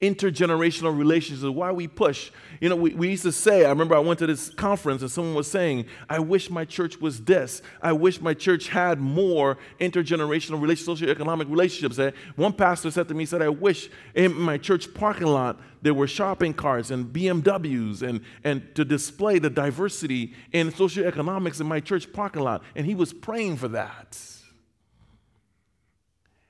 intergenerational 0.00 0.96
relationships, 0.96 1.48
why 1.48 1.72
we 1.72 1.88
push. 1.88 2.30
You 2.60 2.68
know, 2.68 2.76
we, 2.76 2.94
we 2.94 3.10
used 3.10 3.24
to 3.24 3.32
say, 3.32 3.64
I 3.64 3.70
remember 3.70 3.96
I 3.96 3.98
went 3.98 4.20
to 4.20 4.28
this 4.28 4.48
conference 4.50 5.02
and 5.02 5.10
someone 5.10 5.34
was 5.34 5.50
saying, 5.50 5.86
I 6.08 6.20
wish 6.20 6.50
my 6.50 6.64
church 6.64 7.00
was 7.00 7.24
this. 7.24 7.62
I 7.82 7.92
wish 7.92 8.20
my 8.20 8.32
church 8.32 8.68
had 8.68 9.00
more 9.00 9.58
intergenerational 9.80 10.60
relationships, 10.60 11.00
socioeconomic 11.00 11.50
relationships. 11.50 11.98
And 11.98 12.12
one 12.36 12.52
pastor 12.52 12.92
said 12.92 13.08
to 13.08 13.14
me, 13.14 13.22
he 13.22 13.26
said, 13.26 13.42
I 13.42 13.48
wish 13.48 13.90
in 14.14 14.34
my 14.34 14.56
church 14.56 14.94
parking 14.94 15.26
lot 15.26 15.60
there 15.82 15.94
were 15.94 16.06
shopping 16.06 16.54
carts 16.54 16.90
and 16.90 17.12
BMWs 17.12 18.02
and, 18.02 18.20
and 18.44 18.72
to 18.76 18.84
display 18.84 19.40
the 19.40 19.50
diversity 19.50 20.32
in 20.52 20.70
socioeconomics 20.70 21.60
in 21.60 21.66
my 21.66 21.80
church 21.80 22.12
parking 22.12 22.42
lot. 22.42 22.62
And 22.76 22.86
he 22.86 22.94
was 22.94 23.12
praying 23.12 23.56
for 23.56 23.68
that. 23.68 24.16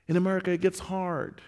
In 0.07 0.17
America, 0.17 0.51
it 0.51 0.61
gets 0.61 0.81
hard 0.81 1.41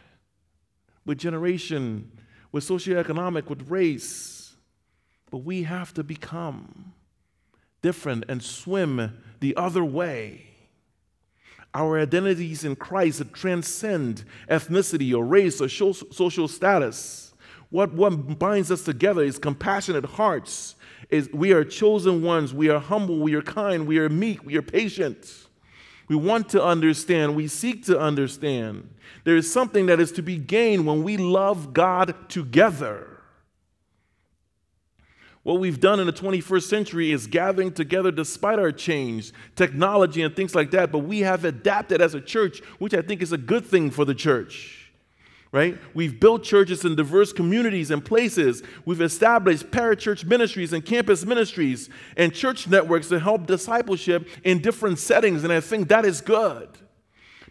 with 1.05 1.19
generation, 1.19 2.11
with 2.53 2.65
socioeconomic, 2.65 3.49
with 3.49 3.71
race. 3.71 4.55
But 5.31 5.39
we 5.39 5.63
have 5.65 5.95
to 5.95 6.03
become 6.03 6.93
different 7.83 8.25
and 8.29 8.43
swim 8.43 9.17
the 9.41 9.57
other 9.57 9.85
way. 9.85 10.47
Our 11.73 12.01
identities 12.01 12.65
in 12.65 12.75
Christ 12.77 13.23
transcend 13.33 14.25
ethnicity 14.51 15.15
or 15.15 15.25
race 15.25 15.61
or 15.61 15.69
social 15.69 16.49
status. 16.49 17.33
What, 17.71 17.95
what 17.95 18.39
binds 18.39 18.73
us 18.73 18.83
together 18.83 19.23
is 19.23 19.39
compassionate 19.39 20.05
hearts. 20.05 20.75
Is 21.09 21.29
we 21.33 21.53
are 21.53 21.65
chosen 21.65 22.23
ones. 22.23 22.53
We 22.53 22.69
are 22.69 22.81
humble. 22.81 23.19
We 23.21 23.35
are 23.35 23.43
kind. 23.43 23.87
We 23.87 23.99
are 23.99 24.09
meek. 24.09 24.45
We 24.45 24.57
are 24.57 24.63
patient. 24.63 25.49
We 26.11 26.17
want 26.17 26.49
to 26.49 26.65
understand. 26.65 27.37
We 27.37 27.47
seek 27.47 27.87
to 27.87 27.97
understand. 27.97 28.93
There 29.23 29.37
is 29.37 29.51
something 29.51 29.87
that 29.87 30.01
is 30.01 30.11
to 30.13 30.23
be 30.23 30.39
gained 30.39 30.85
when 30.85 31.05
we 31.05 31.17
love 31.17 31.73
God 31.73 32.29
together. 32.29 33.21
What 35.45 35.61
we've 35.61 35.79
done 35.79 36.01
in 36.01 36.09
the 36.09 36.13
21st 36.13 36.65
century 36.65 37.13
is 37.13 37.29
gathering 37.29 37.71
together 37.73 38.11
despite 38.11 38.59
our 38.59 38.73
change, 38.73 39.33
technology, 39.55 40.23
and 40.23 40.35
things 40.35 40.53
like 40.53 40.73
that, 40.73 40.91
but 40.91 40.99
we 40.99 41.21
have 41.21 41.45
adapted 41.45 42.03
as 42.03 42.13
a 42.13 42.21
church, 42.21 42.59
which 42.81 42.93
I 42.93 43.03
think 43.03 43.23
is 43.23 43.31
a 43.31 43.39
good 43.39 43.65
thing 43.65 43.93
for 43.93 44.05
the 44.05 44.15
church 44.15 44.80
right? 45.53 45.79
We've 45.95 46.21
built 46.21 46.45
churches 46.45 46.85
in 46.85 46.95
diverse 46.95 47.33
communities 47.33 47.91
and 47.91 48.05
places. 48.05 48.63
We've 48.85 49.01
established 49.01 49.71
parachurch 49.71 50.25
ministries 50.25 50.73
and 50.73 50.85
campus 50.85 51.25
ministries 51.27 51.89
and 52.17 52.33
church 52.33 52.69
networks 52.69 53.09
to 53.09 53.19
help 53.19 53.47
discipleship 53.47 54.29
in 54.45 54.61
different 54.61 54.99
settings, 54.99 55.43
and 55.43 55.53
I 55.53 55.61
think 55.61 55.89
that 55.89 56.05
is 56.05 56.21
good. 56.21 56.69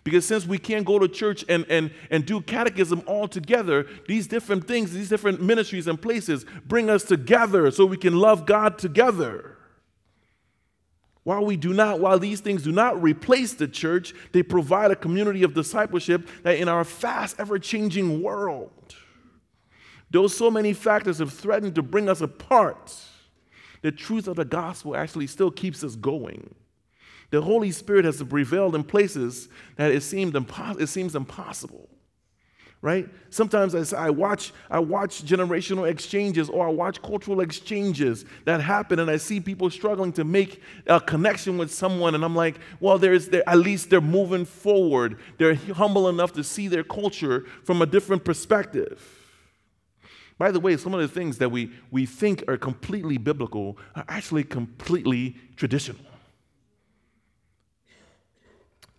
Because 0.06 0.26
since 0.26 0.48
we 0.48 0.58
can't 0.58 0.86
go 0.86 0.98
to 0.98 1.10
church 1.10 1.44
and, 1.50 1.66
and, 1.70 1.92
and 2.10 2.26
do 2.26 2.40
catechism 2.40 3.04
all 3.06 3.28
together, 3.28 3.86
these 4.08 4.28
different 4.28 4.66
things, 4.66 4.94
these 4.94 5.10
different 5.10 5.42
ministries 5.42 5.88
and 5.88 6.02
places 6.02 6.46
bring 6.66 6.90
us 6.90 7.04
together 7.04 7.70
so 7.70 7.86
we 7.86 7.98
can 7.98 8.18
love 8.18 8.46
God 8.46 8.80
together. 8.80 9.59
While 11.30 11.46
we 11.46 11.58
do 11.58 11.74
not, 11.74 12.00
while 12.00 12.18
these 12.18 12.40
things 12.40 12.64
do 12.64 12.72
not 12.72 13.04
replace 13.04 13.54
the 13.54 13.68
church, 13.68 14.16
they 14.32 14.42
provide 14.42 14.90
a 14.90 14.96
community 14.96 15.44
of 15.44 15.54
discipleship 15.54 16.28
that 16.42 16.58
in 16.58 16.68
our 16.68 16.84
fast, 16.84 17.40
ever-changing 17.40 18.24
world, 18.24 18.96
though 20.10 20.26
so 20.26 20.50
many 20.50 20.74
factors 20.74 21.20
have 21.20 21.32
threatened 21.32 21.76
to 21.76 21.84
bring 21.84 22.10
us 22.10 22.22
apart, 22.22 22.96
the 23.84 23.92
truth 23.92 24.28
of 24.28 24.38
the 24.38 24.44
gospel 24.44 24.96
actually 24.96 25.28
still 25.28 25.52
keeps 25.52 25.84
us 25.84 25.96
going. 25.96 26.56
The 27.30 27.44
Holy 27.44 27.70
Spirit 27.70 28.06
has 28.06 28.24
prevailed 28.24 28.74
in 28.74 28.84
places 28.84 29.50
that 29.76 29.92
it, 29.92 30.02
seemed 30.02 30.34
impo- 30.34 30.82
it 30.82 30.88
seems 30.88 31.16
impossible 31.16 31.88
right? 32.82 33.10
Sometimes 33.30 33.94
I, 33.94 34.10
watch, 34.10 34.54
I 34.70 34.80
watch 34.80 35.24
generational 35.24 35.90
exchanges 35.90 36.50
or 36.50 36.68
I 36.68 36.72
watch 36.72 37.02
cultural 37.02 37.42
exchanges 37.42 38.24
that 38.46 38.62
happen 38.62 39.00
and 39.00 39.12
I 39.12 39.18
see 39.18 39.42
people 39.42 39.70
struggling 39.70 40.14
to 40.14 40.24
make 40.24 40.62
a 40.88 41.02
connection 41.02 41.58
with 41.58 41.74
someone 41.74 42.16
and 42.16 42.24
I'm 42.24 42.36
like, 42.36 42.56
well, 42.80 42.98
there's, 42.98 43.28
there, 43.28 43.48
at 43.48 43.58
least 43.58 43.90
they're 43.90 44.00
moving 44.00 44.46
forward. 44.46 45.18
They're 45.38 45.56
humble 45.56 46.08
enough 46.08 46.32
to 46.34 46.44
see 46.44 46.70
their 46.70 46.86
culture 46.86 47.46
from 47.64 47.82
a 47.82 47.86
different 47.86 48.24
perspective. 48.24 49.16
By 50.38 50.52
the 50.52 50.60
way, 50.62 50.78
some 50.78 50.94
of 50.94 51.02
the 51.02 51.08
things 51.10 51.38
that 51.40 51.52
we, 51.52 51.72
we 51.92 52.06
think 52.06 52.46
are 52.48 52.56
completely 52.56 53.18
biblical 53.18 53.78
are 53.94 54.06
actually 54.08 54.46
completely 54.46 55.36
traditional. 55.58 56.00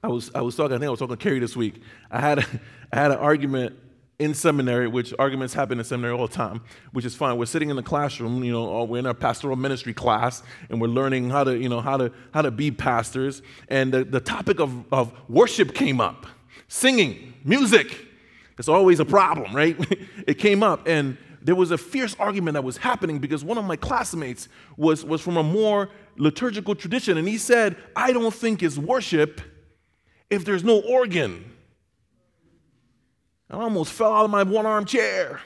I 0.03 0.09
was, 0.09 0.31
I 0.35 0.41
was 0.41 0.57
talking, 0.57 0.73
I 0.73 0.79
think 0.79 0.87
I 0.87 0.91
was 0.91 0.99
talking 1.01 1.17
to 1.17 1.23
Carrie 1.23 1.41
this 1.41 1.57
week. 1.57 1.83
I 2.11 2.21
had, 2.21 2.39
a, 2.39 2.45
I 2.93 2.97
had 2.97 3.11
an 3.11 3.19
argument 3.19 3.77
in 4.19 4.35
seminary, 4.35 4.87
which 4.87 5.15
arguments 5.19 5.55
happen 5.55 5.79
in 5.79 5.85
seminary 5.85 6.15
all 6.15 6.27
the 6.27 6.35
time, 6.35 6.63
which 6.93 7.05
is 7.05 7.15
fine. 7.15 7.39
We're 7.39 7.47
sitting 7.47 7.71
in 7.71 7.77
the 7.77 7.83
classroom, 7.83 8.45
you 8.45 8.53
know, 8.53 8.81
uh, 8.81 8.85
we're 8.85 8.99
in 8.99 9.07
our 9.07 9.15
pastoral 9.15 9.57
ministry 9.57 9.95
class, 9.95 10.43
and 10.69 10.81
we're 10.81 10.89
learning 10.89 11.31
how 11.31 11.45
to, 11.45 11.57
you 11.57 11.69
know, 11.69 11.81
how 11.81 11.97
to, 11.97 12.13
how 12.33 12.43
to 12.43 12.51
be 12.51 12.71
pastors. 12.71 13.41
And 13.69 13.93
the, 13.93 14.05
the 14.05 14.21
topic 14.21 14.61
of, 14.61 14.85
of 14.93 15.13
worship 15.29 15.75
came 15.75 16.01
up, 16.01 16.27
singing, 16.69 17.35
music. 17.45 18.07
It's 18.59 18.69
always 18.69 19.01
a 19.01 19.07
problem, 19.07 19.57
right? 19.57 19.77
it 20.27 20.35
came 20.35 20.63
up, 20.63 20.87
and 20.87 21.17
there 21.43 21.55
was 21.55 21.71
a 21.71 21.79
fierce 21.79 22.15
argument 22.19 22.55
that 22.55 22.65
was 22.65 22.77
happening 22.77 23.19
because 23.19 23.43
one 23.43 23.57
of 23.57 23.65
my 23.65 23.77
classmates 23.77 24.49
was, 24.77 25.03
was 25.03 25.23
from 25.23 25.39
a 25.39 25.43
more 25.43 25.89
liturgical 26.19 26.75
tradition, 26.75 27.17
and 27.17 27.27
he 27.27 27.39
said, 27.39 27.77
I 27.97 28.13
don't 28.13 28.35
think 28.35 28.63
it's 28.63 28.77
worship 28.77 29.41
if 30.31 30.45
there's 30.45 30.65
no 30.65 30.81
organ. 30.81 31.45
I 33.51 33.57
almost 33.57 33.93
fell 33.93 34.13
out 34.13 34.25
of 34.25 34.31
my 34.31 34.45
one 34.45 34.65
arm 34.65 34.85
chair. 34.85 35.41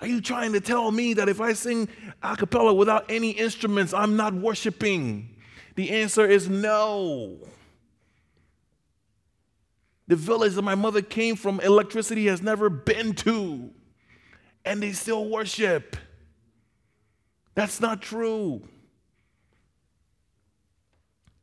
Are 0.00 0.06
you 0.06 0.20
trying 0.20 0.52
to 0.52 0.60
tell 0.60 0.90
me 0.90 1.14
that 1.14 1.28
if 1.28 1.40
I 1.40 1.52
sing 1.52 1.88
a 2.22 2.36
cappella 2.36 2.72
without 2.72 3.10
any 3.10 3.30
instruments, 3.30 3.92
I'm 3.92 4.16
not 4.16 4.34
worshiping? 4.34 5.36
The 5.74 5.90
answer 5.90 6.26
is 6.26 6.48
no. 6.48 7.38
The 10.08 10.16
village 10.16 10.54
that 10.54 10.62
my 10.62 10.74
mother 10.74 11.02
came 11.02 11.36
from, 11.36 11.60
electricity 11.60 12.26
has 12.26 12.42
never 12.42 12.68
been 12.68 13.14
to, 13.14 13.70
and 14.64 14.82
they 14.82 14.92
still 14.92 15.28
worship. 15.28 15.96
That's 17.54 17.80
not 17.80 18.02
true. 18.02 18.62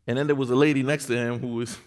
And 0.10 0.18
then 0.18 0.26
there 0.26 0.36
was 0.36 0.50
a 0.50 0.56
lady 0.56 0.82
next 0.82 1.06
to 1.06 1.16
him 1.16 1.38
who 1.38 1.50
was 1.50 1.78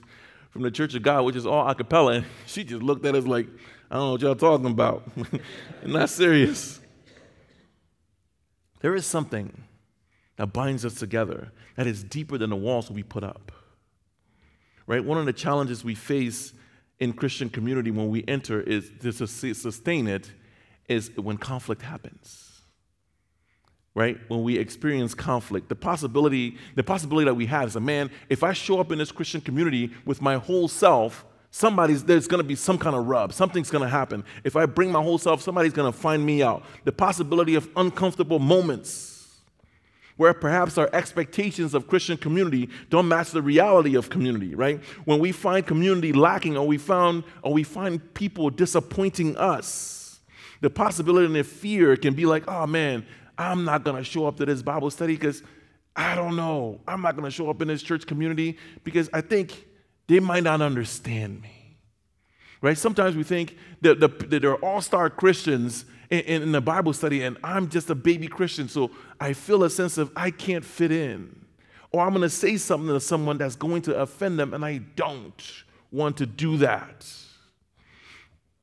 from 0.50 0.62
the 0.62 0.70
Church 0.70 0.94
of 0.94 1.02
God, 1.02 1.24
which 1.24 1.34
is 1.34 1.44
all 1.44 1.68
a 1.68 1.74
cappella. 1.74 2.12
And 2.12 2.26
she 2.46 2.62
just 2.62 2.80
looked 2.80 3.04
at 3.04 3.16
us 3.16 3.26
like, 3.26 3.48
I 3.90 3.96
don't 3.96 4.04
know 4.04 4.12
what 4.12 4.20
y'all 4.20 4.36
talking 4.36 4.66
about. 4.66 5.02
Not 5.84 6.08
serious. 6.08 6.78
There 8.78 8.94
is 8.94 9.06
something 9.06 9.64
that 10.36 10.52
binds 10.52 10.84
us 10.84 10.94
together 10.94 11.50
that 11.74 11.88
is 11.88 12.04
deeper 12.04 12.38
than 12.38 12.50
the 12.50 12.56
walls 12.56 12.92
we 12.92 13.02
put 13.02 13.24
up. 13.24 13.50
Right? 14.86 15.04
One 15.04 15.18
of 15.18 15.26
the 15.26 15.32
challenges 15.32 15.82
we 15.82 15.96
face 15.96 16.52
in 17.00 17.14
Christian 17.14 17.50
community 17.50 17.90
when 17.90 18.08
we 18.08 18.24
enter 18.28 18.60
is 18.60 18.88
to 19.00 19.12
sustain 19.12 20.06
it 20.06 20.30
is 20.88 21.10
when 21.16 21.38
conflict 21.38 21.82
happens 21.82 22.51
right 23.94 24.18
when 24.28 24.42
we 24.42 24.56
experience 24.56 25.14
conflict 25.14 25.68
the 25.68 25.76
possibility 25.76 26.56
the 26.74 26.82
possibility 26.84 27.24
that 27.24 27.34
we 27.34 27.46
have 27.46 27.68
is 27.68 27.76
a 27.76 27.80
man 27.80 28.10
if 28.28 28.42
i 28.42 28.52
show 28.52 28.80
up 28.80 28.90
in 28.90 28.98
this 28.98 29.12
christian 29.12 29.40
community 29.40 29.90
with 30.04 30.22
my 30.22 30.36
whole 30.36 30.68
self 30.68 31.24
somebody's 31.52 32.02
there's 32.02 32.26
going 32.26 32.42
to 32.42 32.48
be 32.48 32.56
some 32.56 32.78
kind 32.78 32.96
of 32.96 33.06
rub 33.06 33.32
something's 33.32 33.70
going 33.70 33.84
to 33.84 33.88
happen. 33.88 34.24
If 34.42 34.56
i 34.56 34.66
bring 34.66 34.90
my 34.90 35.02
whole 35.02 35.18
self 35.18 35.40
somebody's 35.40 35.74
going 35.74 35.92
to 35.92 35.96
find 35.96 36.26
me 36.26 36.42
out. 36.42 36.64
The 36.84 36.92
possibility 36.92 37.54
of 37.54 37.68
uncomfortable 37.76 38.40
moments 38.40 39.10
where 40.16 40.34
perhaps 40.34 40.76
our 40.76 40.90
expectations 40.92 41.74
of 41.74 41.86
christian 41.86 42.16
community 42.16 42.68
don't 42.90 43.08
match 43.08 43.30
the 43.30 43.42
reality 43.42 43.94
of 43.94 44.10
community 44.10 44.54
right? 44.54 44.82
When 45.04 45.20
we 45.20 45.30
find 45.30 45.64
community 45.64 46.12
lacking 46.12 46.56
or 46.56 46.66
we 46.66 46.78
found 46.78 47.24
or 47.42 47.52
we 47.52 47.62
find 47.62 48.14
people 48.14 48.50
disappointing 48.50 49.36
us 49.36 50.20
the 50.62 50.70
possibility 50.70 51.26
and 51.26 51.36
the 51.36 51.44
fear 51.44 51.96
can 51.96 52.14
be 52.14 52.24
like 52.24 52.44
oh 52.48 52.66
man 52.66 53.04
I'm 53.50 53.64
not 53.64 53.84
going 53.84 53.96
to 53.96 54.04
show 54.04 54.26
up 54.26 54.36
to 54.38 54.46
this 54.46 54.62
Bible 54.62 54.90
study 54.90 55.14
because 55.14 55.42
I 55.94 56.14
don't 56.14 56.36
know. 56.36 56.80
I'm 56.86 57.02
not 57.02 57.16
going 57.16 57.24
to 57.24 57.30
show 57.30 57.50
up 57.50 57.60
in 57.60 57.68
this 57.68 57.82
church 57.82 58.06
community 58.06 58.58
because 58.84 59.10
I 59.12 59.20
think 59.20 59.66
they 60.06 60.20
might 60.20 60.44
not 60.44 60.60
understand 60.60 61.42
me. 61.42 61.78
Right? 62.60 62.78
Sometimes 62.78 63.16
we 63.16 63.24
think 63.24 63.56
that, 63.80 63.98
the, 64.00 64.08
that 64.08 64.40
they're 64.42 64.54
all 64.56 64.80
star 64.80 65.10
Christians 65.10 65.84
in, 66.10 66.20
in 66.20 66.52
the 66.52 66.60
Bible 66.60 66.92
study, 66.92 67.22
and 67.22 67.36
I'm 67.42 67.68
just 67.68 67.90
a 67.90 67.94
baby 67.94 68.28
Christian, 68.28 68.68
so 68.68 68.90
I 69.20 69.32
feel 69.32 69.64
a 69.64 69.70
sense 69.70 69.98
of 69.98 70.12
I 70.14 70.30
can't 70.30 70.64
fit 70.64 70.92
in. 70.92 71.44
Or 71.90 72.02
I'm 72.02 72.10
going 72.10 72.22
to 72.22 72.30
say 72.30 72.56
something 72.56 72.88
to 72.88 73.00
someone 73.00 73.36
that's 73.36 73.56
going 73.56 73.82
to 73.82 74.00
offend 74.00 74.38
them, 74.38 74.54
and 74.54 74.64
I 74.64 74.78
don't 74.96 75.64
want 75.90 76.16
to 76.18 76.26
do 76.26 76.56
that. 76.58 77.06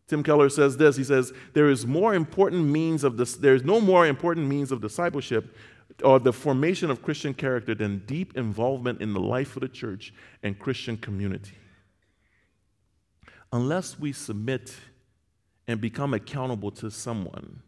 Tim 0.10 0.24
Keller 0.24 0.50
says 0.50 0.76
this. 0.76 0.98
He 0.98 1.04
says, 1.04 1.32
There 1.54 1.70
is 1.70 1.86
more 1.86 2.16
important 2.16 2.66
means 2.66 3.04
of 3.04 3.16
this, 3.16 3.36
there's 3.36 3.64
no 3.64 3.80
more 3.80 4.08
important 4.08 4.48
means 4.48 4.72
of 4.72 4.82
discipleship 4.82 5.56
or 6.04 6.20
the 6.20 6.34
formation 6.34 6.90
of 6.90 7.04
Christian 7.04 7.34
character 7.34 7.76
than 7.76 8.04
deep 8.06 8.36
involvement 8.36 9.02
in 9.02 9.14
the 9.14 9.20
life 9.20 9.56
of 9.56 9.62
the 9.62 9.70
church 9.70 10.14
and 10.42 10.58
Christian 10.58 10.98
community. 10.98 11.58
Unless 13.54 14.00
we 14.00 14.12
submit 14.12 14.76
and 15.68 15.80
become 15.80 16.14
accountable 16.14 16.72
to 16.72 16.90
someone, 16.90 17.62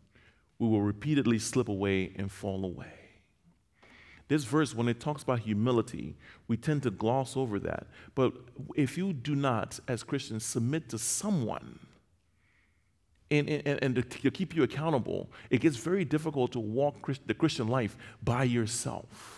we 0.58 0.68
will 0.68 0.82
repeatedly 0.82 1.40
slip 1.40 1.70
away 1.70 2.14
and 2.16 2.32
fall 2.32 2.66
away. 2.66 2.94
This 4.28 4.46
verse, 4.46 4.74
when 4.74 4.88
it 4.88 5.00
talks 5.00 5.24
about 5.24 5.40
humility, 5.40 6.16
we 6.48 6.56
tend 6.56 6.84
to 6.84 6.92
gloss 6.92 7.36
over 7.36 7.60
that. 7.60 7.88
But 8.16 8.34
if 8.76 8.98
you 8.98 9.12
do 9.12 9.36
not, 9.36 9.80
as 9.88 10.04
Christians, 10.04 10.46
submit 10.46 10.88
to 10.90 10.98
someone, 10.98 11.80
and, 13.32 13.50
and, 13.50 13.80
and 13.82 13.96
to, 13.96 14.02
to 14.04 14.32
keep 14.32 14.56
you 14.56 14.64
accountable, 14.64 15.30
it 15.50 15.62
gets 15.62 15.78
very 15.78 16.06
difficult 16.06 16.52
to 16.52 16.60
walk 16.60 17.10
the 17.26 17.34
Christian 17.34 17.68
life 17.68 17.98
by 18.22 18.44
yourself. 18.44 19.38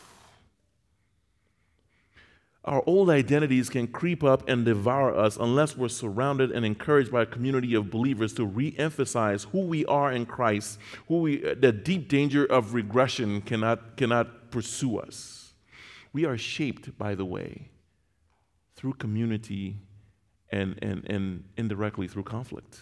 Our 2.65 2.81
old 2.87 3.09
identities 3.09 3.69
can 3.69 3.87
creep 3.87 4.23
up 4.23 4.47
and 4.47 4.63
devour 4.63 5.13
us 5.13 5.35
unless 5.35 5.75
we're 5.75 5.89
surrounded 5.89 6.51
and 6.51 6.65
encouraged 6.65 7.11
by 7.11 7.23
a 7.23 7.25
community 7.25 7.73
of 7.75 7.91
believers 7.91 8.33
to 8.35 8.45
re-emphasize 8.45 9.43
who 9.51 9.61
we 9.61 9.85
are 9.85 10.13
in 10.13 10.25
Christ, 10.25 10.79
who 11.09 11.19
we, 11.19 11.37
the 11.37 11.73
deep 11.73 12.07
danger 12.07 12.45
of 12.45 12.73
regression 12.73 13.41
cannot, 13.41 13.97
cannot 13.97 14.49
pursue 14.49 14.97
us. 14.97 15.53
We 16.13 16.25
are 16.25 16.37
shaped, 16.37 16.97
by 16.97 17.15
the 17.15 17.25
way, 17.25 17.67
through 18.75 18.93
community 18.93 19.75
and, 20.49 20.79
and, 20.81 21.03
and 21.09 21.43
indirectly 21.57 22.07
through 22.07 22.23
conflict 22.23 22.79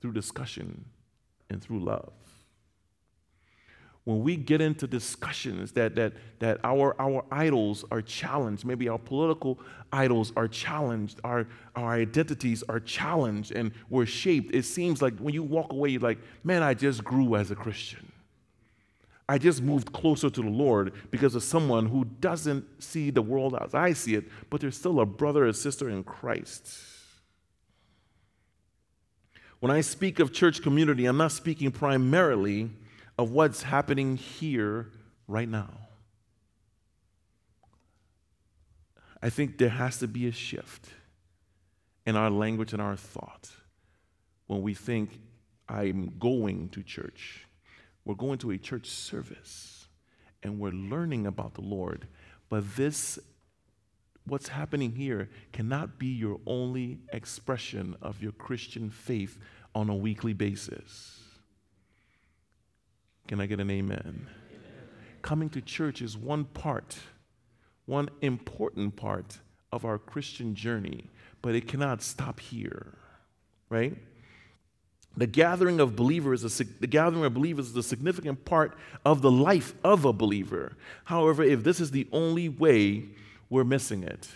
through 0.00 0.12
discussion 0.12 0.84
and 1.50 1.62
through 1.62 1.80
love. 1.80 2.12
When 4.04 4.22
we 4.22 4.36
get 4.36 4.62
into 4.62 4.86
discussions 4.86 5.72
that, 5.72 5.94
that, 5.96 6.14
that 6.38 6.60
our, 6.64 6.98
our 6.98 7.26
idols 7.30 7.84
are 7.90 8.00
challenged, 8.00 8.64
maybe 8.64 8.88
our 8.88 8.98
political 8.98 9.58
idols 9.92 10.32
are 10.34 10.48
challenged, 10.48 11.20
our, 11.24 11.46
our 11.76 11.92
identities 11.92 12.64
are 12.70 12.80
challenged, 12.80 13.52
and 13.52 13.70
we're 13.90 14.06
shaped, 14.06 14.54
it 14.54 14.64
seems 14.64 15.02
like 15.02 15.18
when 15.18 15.34
you 15.34 15.42
walk 15.42 15.74
away, 15.74 15.90
you're 15.90 16.00
like, 16.00 16.20
man, 16.42 16.62
I 16.62 16.72
just 16.72 17.04
grew 17.04 17.36
as 17.36 17.50
a 17.50 17.54
Christian. 17.54 18.10
I 19.28 19.36
just 19.36 19.60
moved 19.60 19.92
closer 19.92 20.30
to 20.30 20.40
the 20.40 20.48
Lord 20.48 20.94
because 21.10 21.34
of 21.34 21.42
someone 21.42 21.84
who 21.84 22.06
doesn't 22.06 22.82
see 22.82 23.10
the 23.10 23.20
world 23.20 23.58
as 23.60 23.74
I 23.74 23.92
see 23.92 24.14
it, 24.14 24.24
but 24.48 24.62
they're 24.62 24.70
still 24.70 25.00
a 25.00 25.06
brother 25.06 25.46
or 25.46 25.52
sister 25.52 25.90
in 25.90 26.02
Christ. 26.02 26.78
When 29.60 29.72
I 29.72 29.80
speak 29.80 30.20
of 30.20 30.32
church 30.32 30.62
community, 30.62 31.06
I'm 31.06 31.16
not 31.16 31.32
speaking 31.32 31.70
primarily 31.72 32.70
of 33.18 33.32
what's 33.32 33.62
happening 33.62 34.16
here 34.16 34.86
right 35.26 35.48
now. 35.48 35.70
I 39.20 39.30
think 39.30 39.58
there 39.58 39.68
has 39.68 39.98
to 39.98 40.06
be 40.06 40.28
a 40.28 40.32
shift 40.32 40.90
in 42.06 42.14
our 42.14 42.30
language 42.30 42.72
and 42.72 42.80
our 42.80 42.96
thought 42.96 43.50
when 44.46 44.62
we 44.62 44.74
think, 44.74 45.20
I'm 45.68 46.14
going 46.18 46.70
to 46.70 46.82
church. 46.82 47.46
We're 48.04 48.14
going 48.14 48.38
to 48.38 48.52
a 48.52 48.58
church 48.58 48.88
service 48.88 49.88
and 50.42 50.60
we're 50.60 50.70
learning 50.70 51.26
about 51.26 51.54
the 51.54 51.62
Lord, 51.62 52.06
but 52.48 52.76
this 52.76 53.18
what's 54.28 54.48
happening 54.48 54.92
here 54.92 55.28
cannot 55.52 55.98
be 55.98 56.06
your 56.06 56.40
only 56.46 56.98
expression 57.12 57.96
of 58.02 58.22
your 58.22 58.32
Christian 58.32 58.90
faith 58.90 59.38
on 59.74 59.88
a 59.88 59.94
weekly 59.94 60.32
basis. 60.32 61.20
Can 63.26 63.40
I 63.40 63.46
get 63.46 63.60
an 63.60 63.70
amen? 63.70 64.00
amen? 64.00 64.28
Coming 65.22 65.50
to 65.50 65.60
church 65.60 66.00
is 66.00 66.16
one 66.16 66.44
part, 66.44 66.96
one 67.86 68.08
important 68.22 68.96
part 68.96 69.38
of 69.72 69.84
our 69.84 69.98
Christian 69.98 70.54
journey, 70.54 71.10
but 71.42 71.54
it 71.54 71.68
cannot 71.68 72.02
stop 72.02 72.40
here, 72.40 72.94
right? 73.68 73.96
The 75.16 75.26
gathering 75.26 75.80
of 75.80 75.96
believers, 75.96 76.42
the 76.42 76.86
gathering 76.86 77.24
of 77.24 77.34
believers 77.34 77.68
is 77.68 77.76
a 77.76 77.82
significant 77.82 78.44
part 78.44 78.78
of 79.04 79.20
the 79.20 79.30
life 79.30 79.74
of 79.82 80.04
a 80.04 80.12
believer. 80.12 80.76
However, 81.04 81.42
if 81.42 81.64
this 81.64 81.80
is 81.80 81.90
the 81.90 82.06
only 82.12 82.48
way 82.48 83.04
we're 83.50 83.64
missing 83.64 84.02
it. 84.02 84.28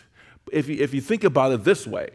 If 0.51 0.69
you, 0.69 0.77
if 0.81 0.93
you 0.93 1.01
think 1.01 1.25
about 1.25 1.53
it 1.53 1.65
this 1.65 1.87
way, 1.87 2.11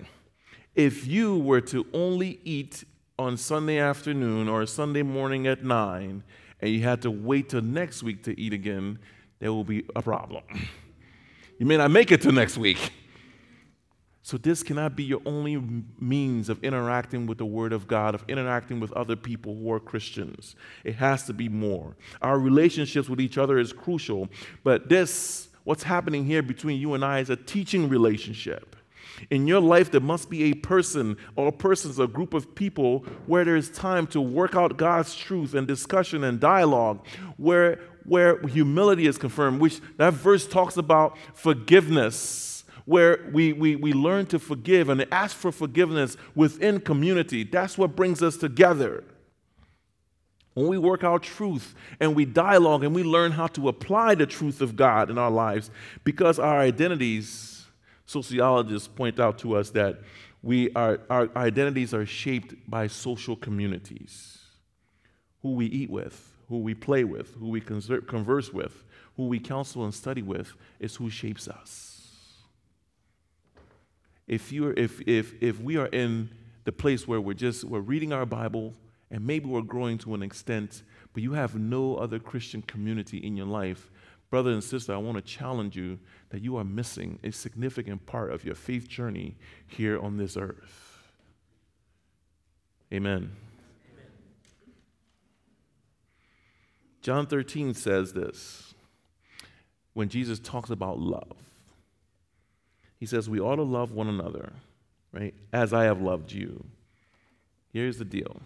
if 0.76 1.08
you 1.08 1.38
were 1.38 1.62
to 1.62 1.86
only 1.94 2.40
eat 2.44 2.84
on 3.18 3.38
Sunday 3.38 3.80
afternoon 3.80 4.48
or 4.48 4.66
Sunday 4.66 5.04
morning 5.04 5.48
at 5.48 5.64
9 5.64 6.24
and 6.62 6.72
you 6.72 6.82
had 6.84 7.02
to 7.04 7.12
wait 7.12 7.50
till 7.50 7.62
next 7.62 8.04
week 8.04 8.24
to 8.24 8.40
eat 8.40 8.54
again, 8.54 9.00
there 9.40 9.52
will 9.52 9.64
be 9.64 9.86
a 9.96 10.02
problem. 10.02 10.44
You 11.58 11.66
may 11.66 11.78
not 11.78 11.92
make 11.92 12.12
it 12.12 12.22
to 12.22 12.32
next 12.32 12.58
week. 12.58 12.92
So, 14.22 14.38
this 14.38 14.62
cannot 14.62 14.98
be 14.98 15.06
your 15.06 15.22
only 15.26 15.56
means 16.02 16.50
of 16.50 16.62
interacting 16.62 17.28
with 17.28 17.38
the 17.38 17.46
Word 17.46 17.72
of 17.72 17.88
God, 17.88 18.14
of 18.14 18.26
interacting 18.28 18.82
with 18.82 18.92
other 18.92 19.16
people 19.16 19.56
who 19.56 19.72
are 19.72 19.80
Christians. 19.80 20.54
It 20.84 20.96
has 20.96 21.24
to 21.28 21.34
be 21.34 21.48
more. 21.48 21.96
Our 22.22 22.38
relationships 22.38 23.08
with 23.08 23.22
each 23.22 23.38
other 23.38 23.58
is 23.58 23.72
crucial, 23.72 24.28
but 24.66 24.90
this 24.90 25.48
what's 25.68 25.84
happening 25.84 26.24
here 26.24 26.42
between 26.42 26.80
you 26.80 26.94
and 26.94 27.04
I 27.04 27.20
is 27.20 27.30
a 27.30 27.36
teaching 27.36 27.90
relationship. 27.90 28.78
In 29.30 29.48
your 29.48 29.60
life, 29.60 29.92
there 29.92 30.00
must 30.00 30.30
be 30.30 30.44
a 30.46 30.54
person 30.54 31.18
or 31.36 31.52
persons, 31.52 32.00
a 32.00 32.08
group 32.08 32.34
of 32.34 32.56
people 32.56 33.00
where 33.26 33.44
there's 33.44 33.70
time 33.70 34.08
to 34.08 34.22
work 34.22 34.56
out 34.56 34.78
God's 34.78 35.14
truth 35.14 35.54
and 35.54 35.68
discussion 35.68 36.24
and 36.24 36.40
dialogue, 36.40 37.06
where, 37.36 37.82
where 38.06 38.40
humility 38.48 39.08
is 39.08 39.18
confirmed, 39.18 39.60
which 39.60 39.82
that 39.98 40.14
verse 40.14 40.48
talks 40.48 40.78
about 40.78 41.18
forgiveness, 41.34 42.64
where 42.86 43.30
we, 43.34 43.52
we, 43.52 43.76
we 43.76 43.92
learn 43.92 44.26
to 44.28 44.40
forgive 44.40 44.88
and 44.88 45.06
ask 45.12 45.36
for 45.36 45.52
forgiveness 45.52 46.16
within 46.34 46.80
community. 46.80 47.44
That's 47.44 47.78
what 47.78 47.94
brings 47.94 48.24
us 48.24 48.38
together. 48.38 49.04
When 50.58 50.66
we 50.66 50.80
work 50.80 51.04
out 51.04 51.22
truth 51.22 51.76
and 52.00 52.16
we 52.16 52.26
dialogue 52.26 52.84
and 52.84 52.96
we 52.96 53.04
learn 53.04 53.32
how 53.32 53.46
to 53.46 53.68
apply 53.68 54.16
the 54.16 54.26
truth 54.26 54.60
of 54.60 54.76
God 54.76 55.12
in 55.12 55.20
our 55.20 55.30
lives, 55.30 55.70
because 56.04 56.40
our 56.40 56.58
identities, 56.58 57.68
sociologists 58.08 58.88
point 58.88 59.20
out 59.20 59.38
to 59.38 59.56
us 59.56 59.70
that 59.70 60.00
we 60.42 60.74
are, 60.74 61.00
our 61.12 61.30
identities 61.36 61.94
are 61.94 62.08
shaped 62.08 62.56
by 62.68 62.88
social 62.88 63.36
communities 63.36 64.40
who 65.44 65.54
we 65.54 65.68
eat 65.68 65.92
with, 65.92 66.34
who 66.50 66.58
we 66.58 66.74
play 66.74 67.04
with, 67.04 67.36
who 67.36 67.50
we 67.50 67.62
converse 67.62 68.52
with, 68.52 68.84
who 69.16 69.28
we 69.28 69.38
counsel 69.40 69.84
and 69.84 69.94
study 69.94 70.24
with, 70.24 70.54
is 70.80 70.96
who 70.96 71.08
shapes 71.08 71.48
us. 71.48 72.02
If, 74.28 74.52
you're, 74.52 74.74
if, 74.74 75.02
if, 75.02 75.36
if 75.40 75.62
we 75.62 75.78
are 75.78 75.86
in 75.86 76.32
the 76.64 76.72
place 76.72 77.08
where 77.08 77.22
we're 77.22 77.36
just 77.36 77.64
we're 77.64 77.80
reading 77.80 78.12
our 78.12 78.26
Bible, 78.26 78.74
and 79.10 79.26
maybe 79.26 79.48
we're 79.48 79.62
growing 79.62 79.98
to 80.00 80.14
an 80.14 80.24
extent, 80.24 80.84
but 81.14 81.24
you 81.24 81.34
have 81.34 81.56
no 81.56 81.96
other 81.96 82.20
Christian 82.20 82.62
community 82.62 83.18
in 83.18 83.38
your 83.38 83.46
life, 83.46 83.90
brother 84.30 84.52
and 84.52 84.64
sister, 84.64 84.94
I 84.94 84.98
want 84.98 85.18
to 85.18 85.22
challenge 85.22 85.76
you 85.76 86.00
that 86.30 86.42
you 86.42 86.58
are 86.58 86.64
missing 86.64 87.20
a 87.24 87.32
significant 87.32 88.06
part 88.06 88.32
of 88.32 88.44
your 88.44 88.56
faith 88.56 88.88
journey 88.88 89.38
here 89.66 90.00
on 90.00 90.18
this 90.18 90.36
earth. 90.36 91.08
Amen. 92.94 93.32
John 97.02 97.26
13 97.26 97.74
says 97.74 98.14
this 98.14 98.74
when 99.94 100.10
Jesus 100.10 100.40
talks 100.40 100.70
about 100.70 101.00
love. 101.00 101.38
He 103.00 103.06
says, 103.06 103.30
We 103.30 103.40
ought 103.40 103.56
to 103.56 103.64
love 103.64 103.92
one 103.92 104.08
another, 104.08 104.52
right? 105.14 105.34
As 105.54 105.74
I 105.74 105.86
have 105.86 106.02
loved 106.02 106.32
you. 106.32 106.66
Here's 107.72 107.98
the 107.98 108.06
deal 108.06 108.42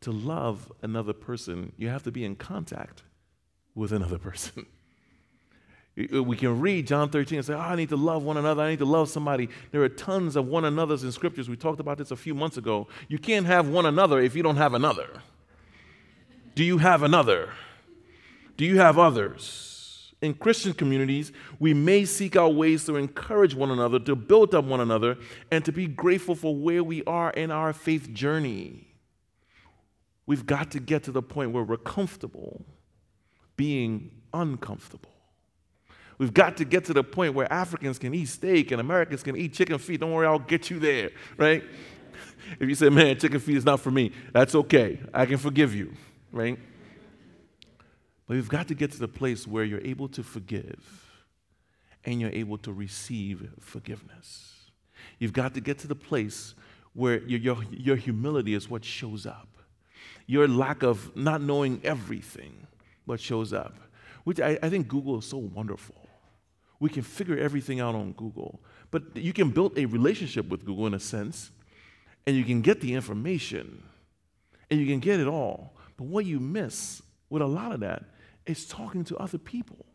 to 0.00 0.12
love 0.12 0.70
another 0.82 1.12
person, 1.12 1.72
you 1.76 1.88
have 1.88 2.02
to 2.04 2.10
be 2.10 2.24
in 2.24 2.36
contact 2.36 3.02
with 3.74 3.92
another 3.92 4.18
person. 4.30 4.66
We 5.96 6.36
can 6.36 6.60
read 6.60 6.86
John 6.86 7.08
13 7.08 7.38
and 7.38 7.46
say, 7.46 7.54
oh, 7.54 7.58
I 7.58 7.74
need 7.74 7.88
to 7.88 7.96
love 7.96 8.22
one 8.22 8.36
another. 8.36 8.62
I 8.62 8.70
need 8.70 8.80
to 8.80 8.84
love 8.84 9.08
somebody. 9.08 9.48
There 9.72 9.82
are 9.82 9.88
tons 9.88 10.36
of 10.36 10.46
one 10.46 10.66
another's 10.66 11.02
in 11.02 11.10
scriptures. 11.10 11.48
We 11.48 11.56
talked 11.56 11.80
about 11.80 11.96
this 11.96 12.10
a 12.10 12.16
few 12.16 12.34
months 12.34 12.58
ago. 12.58 12.86
You 13.08 13.18
can't 13.18 13.46
have 13.46 13.70
one 13.70 13.86
another 13.86 14.20
if 14.20 14.36
you 14.36 14.42
don't 14.42 14.56
have 14.56 14.74
another. 14.74 15.22
Do 16.54 16.64
you 16.64 16.78
have 16.78 17.02
another? 17.02 17.50
Do 18.58 18.66
you 18.66 18.78
have 18.78 18.98
others? 18.98 20.12
In 20.20 20.34
Christian 20.34 20.74
communities, 20.74 21.32
we 21.58 21.72
may 21.72 22.04
seek 22.04 22.36
out 22.36 22.54
ways 22.54 22.84
to 22.86 22.96
encourage 22.96 23.54
one 23.54 23.70
another, 23.70 23.98
to 24.00 24.14
build 24.14 24.54
up 24.54 24.66
one 24.66 24.80
another, 24.80 25.16
and 25.50 25.64
to 25.64 25.72
be 25.72 25.86
grateful 25.86 26.34
for 26.34 26.54
where 26.54 26.84
we 26.84 27.04
are 27.04 27.30
in 27.30 27.50
our 27.50 27.72
faith 27.72 28.12
journey. 28.12 28.86
We've 30.26 30.44
got 30.44 30.72
to 30.72 30.80
get 30.80 31.04
to 31.04 31.12
the 31.12 31.22
point 31.22 31.52
where 31.52 31.62
we're 31.62 31.76
comfortable 31.76 32.64
being 33.56 34.10
uncomfortable. 34.34 35.10
We've 36.18 36.34
got 36.34 36.56
to 36.58 36.64
get 36.64 36.84
to 36.86 36.92
the 36.92 37.04
point 37.04 37.34
where 37.34 37.50
Africans 37.52 37.98
can 37.98 38.14
eat 38.14 38.26
steak 38.26 38.70
and 38.70 38.80
Americans 38.80 39.22
can 39.22 39.36
eat 39.36 39.52
chicken 39.52 39.78
feet. 39.78 40.00
Don't 40.00 40.12
worry, 40.12 40.26
I'll 40.26 40.38
get 40.38 40.70
you 40.70 40.78
there, 40.78 41.10
right? 41.36 41.62
if 42.60 42.68
you 42.68 42.74
say, 42.74 42.88
man, 42.88 43.18
chicken 43.18 43.38
feet 43.38 43.56
is 43.56 43.64
not 43.64 43.80
for 43.80 43.90
me, 43.90 44.12
that's 44.32 44.54
okay. 44.54 44.98
I 45.12 45.26
can 45.26 45.36
forgive 45.36 45.74
you, 45.74 45.92
right? 46.32 46.58
But 48.26 48.34
we've 48.34 48.48
got 48.48 48.68
to 48.68 48.74
get 48.74 48.92
to 48.92 48.98
the 48.98 49.08
place 49.08 49.46
where 49.46 49.62
you're 49.62 49.84
able 49.84 50.08
to 50.08 50.22
forgive 50.22 51.06
and 52.04 52.20
you're 52.20 52.30
able 52.30 52.58
to 52.58 52.72
receive 52.72 53.48
forgiveness. 53.60 54.70
You've 55.18 55.32
got 55.32 55.54
to 55.54 55.60
get 55.60 55.78
to 55.80 55.86
the 55.86 55.94
place 55.94 56.54
where 56.94 57.22
your, 57.22 57.38
your, 57.40 57.58
your 57.70 57.96
humility 57.96 58.54
is 58.54 58.70
what 58.70 58.84
shows 58.84 59.26
up 59.26 59.55
your 60.26 60.48
lack 60.48 60.82
of 60.82 61.14
not 61.16 61.40
knowing 61.40 61.80
everything 61.84 62.66
what 63.04 63.20
shows 63.20 63.52
up, 63.52 63.78
which 64.24 64.40
I, 64.40 64.58
I 64.62 64.68
think 64.68 64.88
Google 64.88 65.18
is 65.18 65.26
so 65.26 65.38
wonderful. 65.38 65.94
We 66.80 66.90
can 66.90 67.02
figure 67.02 67.38
everything 67.38 67.80
out 67.80 67.94
on 67.94 68.12
Google, 68.12 68.60
but 68.90 69.16
you 69.16 69.32
can 69.32 69.50
build 69.50 69.78
a 69.78 69.86
relationship 69.86 70.48
with 70.48 70.64
Google 70.64 70.86
in 70.86 70.94
a 70.94 71.00
sense, 71.00 71.50
and 72.26 72.36
you 72.36 72.44
can 72.44 72.60
get 72.60 72.80
the 72.80 72.94
information, 72.94 73.82
and 74.70 74.80
you 74.80 74.86
can 74.86 74.98
get 74.98 75.20
it 75.20 75.26
all. 75.26 75.74
But 75.96 76.06
what 76.08 76.26
you 76.26 76.40
miss 76.40 77.00
with 77.30 77.40
a 77.40 77.46
lot 77.46 77.72
of 77.72 77.80
that 77.80 78.04
is 78.44 78.66
talking 78.66 79.04
to 79.04 79.16
other 79.16 79.38
people 79.38 79.86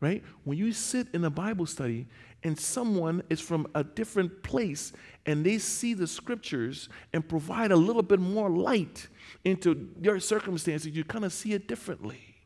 right? 0.00 0.22
When 0.44 0.58
you 0.58 0.72
sit 0.72 1.08
in 1.12 1.24
a 1.24 1.30
Bible 1.30 1.66
study 1.66 2.06
and 2.44 2.58
someone 2.58 3.22
is 3.30 3.40
from 3.40 3.66
a 3.74 3.82
different 3.82 4.42
place 4.42 4.92
and 5.26 5.44
they 5.44 5.58
see 5.58 5.94
the 5.94 6.06
scriptures 6.06 6.88
and 7.12 7.28
provide 7.28 7.72
a 7.72 7.76
little 7.76 8.02
bit 8.02 8.20
more 8.20 8.48
light 8.48 9.08
into 9.44 9.90
your 10.00 10.20
circumstances, 10.20 10.88
you 10.96 11.04
kind 11.04 11.24
of 11.24 11.32
see 11.32 11.52
it 11.52 11.66
differently. 11.68 12.36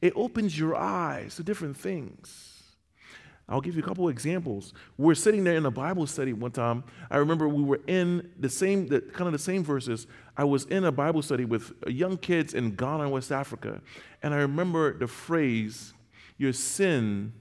It 0.00 0.12
opens 0.14 0.58
your 0.58 0.76
eyes 0.76 1.36
to 1.36 1.42
different 1.42 1.76
things. 1.76 2.58
I'll 3.48 3.62
give 3.62 3.76
you 3.76 3.82
a 3.82 3.86
couple 3.86 4.10
examples. 4.10 4.74
We're 4.98 5.14
sitting 5.14 5.42
there 5.42 5.56
in 5.56 5.64
a 5.64 5.70
Bible 5.70 6.06
study 6.06 6.34
one 6.34 6.50
time. 6.50 6.84
I 7.10 7.16
remember 7.16 7.48
we 7.48 7.62
were 7.62 7.80
in 7.86 8.30
the 8.38 8.50
same, 8.50 8.86
the, 8.88 9.00
kind 9.00 9.26
of 9.26 9.32
the 9.32 9.38
same 9.38 9.64
verses. 9.64 10.06
I 10.36 10.44
was 10.44 10.66
in 10.66 10.84
a 10.84 10.92
Bible 10.92 11.22
study 11.22 11.46
with 11.46 11.72
young 11.86 12.18
kids 12.18 12.52
in 12.52 12.74
Ghana, 12.76 13.08
West 13.08 13.32
Africa, 13.32 13.80
and 14.22 14.34
I 14.34 14.38
remember 14.38 14.98
the 14.98 15.06
phrase, 15.06 15.94
your 16.36 16.52
sin 16.52 17.32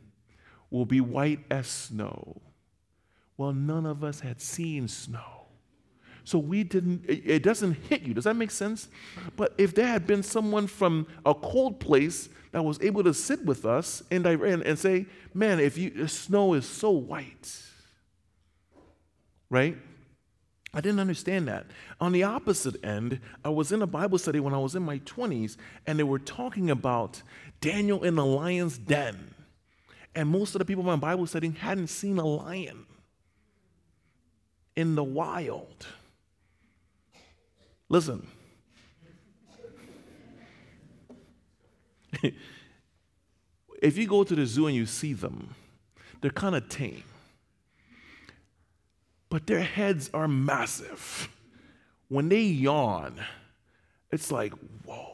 will 0.69 0.85
be 0.85 1.01
white 1.01 1.39
as 1.49 1.67
snow. 1.67 2.41
Well, 3.37 3.53
none 3.53 3.85
of 3.85 4.03
us 4.03 4.19
had 4.19 4.41
seen 4.41 4.87
snow. 4.87 5.47
So 6.23 6.39
we 6.39 6.63
didn't, 6.63 7.05
it 7.07 7.41
doesn't 7.41 7.73
hit 7.89 8.01
you. 8.01 8.13
Does 8.13 8.25
that 8.25 8.35
make 8.35 8.51
sense? 8.51 8.89
But 9.37 9.53
if 9.57 9.73
there 9.73 9.87
had 9.87 10.05
been 10.05 10.23
someone 10.23 10.67
from 10.67 11.07
a 11.25 11.33
cold 11.33 11.79
place 11.79 12.27
that 12.51 12.65
was 12.65 12.81
able 12.81 13.03
to 13.05 13.13
sit 13.13 13.45
with 13.45 13.65
us 13.65 14.03
and, 14.11 14.25
and, 14.25 14.61
and 14.63 14.77
say, 14.77 15.05
man, 15.33 15.59
if 15.59 15.77
you, 15.77 15.89
the 15.89 16.09
snow 16.09 16.53
is 16.53 16.67
so 16.67 16.91
white, 16.91 17.61
right? 19.49 19.77
I 20.73 20.81
didn't 20.81 20.99
understand 20.99 21.47
that. 21.47 21.67
On 22.01 22.11
the 22.11 22.23
opposite 22.23 22.83
end, 22.83 23.21
I 23.45 23.49
was 23.49 23.71
in 23.71 23.81
a 23.81 23.87
Bible 23.87 24.17
study 24.17 24.41
when 24.41 24.53
I 24.53 24.59
was 24.59 24.75
in 24.75 24.83
my 24.83 24.99
20s, 24.99 25.55
and 25.85 25.97
they 25.97 26.03
were 26.03 26.19
talking 26.19 26.69
about 26.69 27.21
Daniel 27.61 28.03
in 28.03 28.15
the 28.15 28.25
lion's 28.25 28.77
den. 28.77 29.33
And 30.17 30.27
most 30.29 30.55
of 30.55 30.59
the 30.59 30.65
people 30.65 30.81
in 30.81 30.87
my 30.87 30.95
Bible 30.95 31.27
study 31.27 31.51
hadn't 31.51 31.89
seen 31.89 32.17
a 32.17 32.25
lion 32.25 32.87
in 34.75 34.95
the 34.95 35.03
wild. 35.03 35.85
Listen. 37.87 38.25
if 43.79 43.95
you 43.95 44.07
go 44.07 44.23
to 44.23 44.33
the 44.33 44.47
zoo 44.47 44.65
and 44.65 44.75
you 44.75 44.87
see 44.87 45.13
them, 45.13 45.53
they're 46.19 46.31
kind 46.31 46.55
of 46.55 46.67
tame. 46.67 47.03
But 49.29 49.45
their 49.45 49.61
heads 49.61 50.09
are 50.15 50.27
massive. 50.27 51.29
When 52.07 52.27
they 52.29 52.41
yawn, 52.41 53.19
it's 54.11 54.31
like, 54.31 54.53
whoa. 54.83 55.11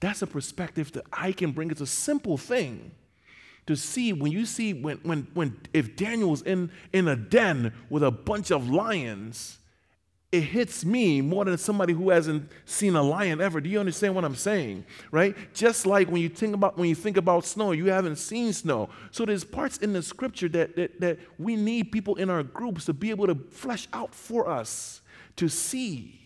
That's 0.00 0.22
a 0.22 0.26
perspective 0.26 0.90
that 0.90 1.04
I 1.12 1.30
can 1.30 1.52
bring. 1.52 1.70
It's 1.70 1.80
a 1.80 1.86
simple 1.86 2.36
thing 2.36 2.96
to 3.70 3.76
see 3.76 4.12
when 4.12 4.32
you 4.32 4.44
see 4.44 4.74
when 4.74 4.98
when 4.98 5.26
when 5.32 5.56
if 5.72 5.96
Daniel's 5.96 6.42
in 6.42 6.70
in 6.92 7.08
a 7.08 7.16
den 7.16 7.72
with 7.88 8.02
a 8.02 8.10
bunch 8.10 8.50
of 8.50 8.68
lions, 8.68 9.58
it 10.32 10.42
hits 10.42 10.84
me 10.84 11.20
more 11.20 11.44
than 11.44 11.56
somebody 11.56 11.92
who 11.92 12.10
hasn't 12.10 12.50
seen 12.64 12.96
a 12.96 13.02
lion 13.02 13.40
ever. 13.40 13.60
Do 13.60 13.70
you 13.70 13.80
understand 13.80 14.14
what 14.14 14.24
I'm 14.24 14.34
saying? 14.34 14.84
Right? 15.10 15.36
Just 15.54 15.86
like 15.86 16.08
when 16.08 16.20
you 16.20 16.28
think 16.28 16.54
about 16.54 16.76
when 16.76 16.88
you 16.88 16.94
think 16.94 17.16
about 17.16 17.44
snow, 17.44 17.72
you 17.72 17.86
haven't 17.86 18.16
seen 18.16 18.52
snow. 18.52 18.90
So 19.12 19.24
there's 19.24 19.44
parts 19.44 19.78
in 19.78 19.92
the 19.92 20.02
scripture 20.02 20.48
that 20.48 20.76
that, 20.76 21.00
that 21.00 21.18
we 21.38 21.56
need 21.56 21.92
people 21.92 22.16
in 22.16 22.28
our 22.28 22.42
groups 22.42 22.84
to 22.86 22.92
be 22.92 23.10
able 23.10 23.28
to 23.28 23.36
flesh 23.36 23.86
out 23.92 24.14
for 24.14 24.48
us 24.48 25.00
to 25.36 25.48
see. 25.48 26.16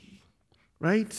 Right? 0.81 1.15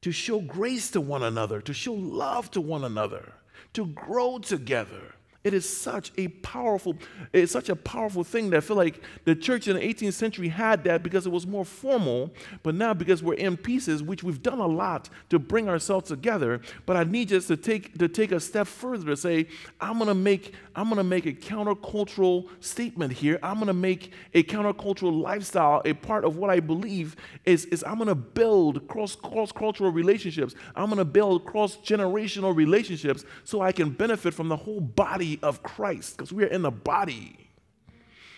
to 0.00 0.12
show 0.12 0.40
grace 0.40 0.90
to 0.92 1.00
one 1.00 1.22
another, 1.22 1.60
to 1.60 1.74
show 1.74 1.92
love 1.92 2.50
to 2.52 2.60
one 2.60 2.84
another, 2.84 3.32
to 3.74 3.86
grow 3.86 4.38
together 4.38 5.14
It 5.44 5.54
is 5.54 5.68
such 5.68 6.10
a 6.18 6.28
powerful, 6.28 6.96
it's 7.32 7.52
such 7.52 7.68
a 7.68 7.76
powerful 7.76 8.24
thing 8.24 8.50
that 8.50 8.56
I 8.56 8.60
feel 8.60 8.76
like 8.76 9.00
the 9.24 9.36
church 9.36 9.68
in 9.68 9.76
the 9.76 9.82
18th 9.82 10.14
century 10.14 10.48
had 10.48 10.82
that 10.84 11.04
because 11.04 11.26
it 11.26 11.30
was 11.30 11.46
more 11.46 11.64
formal, 11.64 12.34
but 12.64 12.74
now 12.74 12.92
because 12.92 13.22
we're 13.22 13.34
in 13.34 13.56
pieces, 13.56 14.02
which 14.02 14.24
we've 14.24 14.42
done 14.42 14.58
a 14.58 14.66
lot 14.66 15.08
to 15.30 15.38
bring 15.38 15.68
ourselves 15.68 16.08
together. 16.08 16.60
But 16.86 16.96
I 16.96 17.04
need 17.04 17.32
us 17.32 17.46
to 17.46 17.56
take 17.56 17.96
to 17.98 18.08
take 18.08 18.32
a 18.32 18.40
step 18.40 18.66
further 18.66 19.06
to 19.06 19.16
say, 19.16 19.46
I'm 19.80 19.98
gonna 19.98 20.12
make, 20.12 20.54
I'm 20.74 20.88
gonna 20.88 21.04
make 21.04 21.24
a 21.24 21.32
countercultural 21.32 22.48
statement 22.58 23.12
here. 23.12 23.38
I'm 23.40 23.60
gonna 23.60 23.72
make 23.72 24.12
a 24.34 24.42
countercultural 24.42 25.22
lifestyle 25.22 25.82
a 25.84 25.92
part 25.92 26.24
of 26.24 26.36
what 26.36 26.50
I 26.50 26.58
believe 26.58 27.14
is, 27.44 27.64
is 27.66 27.84
I'm 27.84 27.98
gonna 27.98 28.16
build 28.16 28.88
cross 28.88 29.14
cross 29.14 29.52
cultural 29.52 29.92
relationships. 29.92 30.56
I'm 30.74 30.88
gonna 30.88 31.04
build 31.04 31.44
cross 31.44 31.76
generational 31.76 32.56
relationships 32.56 33.24
so 33.44 33.60
I 33.60 33.70
can 33.70 33.90
benefit 33.90 34.34
from 34.34 34.48
the 34.48 34.56
whole 34.56 34.80
body 34.80 35.27
of 35.42 35.62
Christ, 35.62 36.16
because 36.16 36.32
we 36.32 36.44
are 36.44 36.48
in 36.48 36.62
the 36.62 36.70
body. 36.70 37.50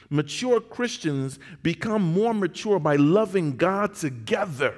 Mature 0.08 0.60
Christians 0.60 1.38
become 1.62 2.02
more 2.02 2.34
mature 2.34 2.80
by 2.80 2.96
loving 2.96 3.56
God 3.56 3.94
together. 3.94 4.74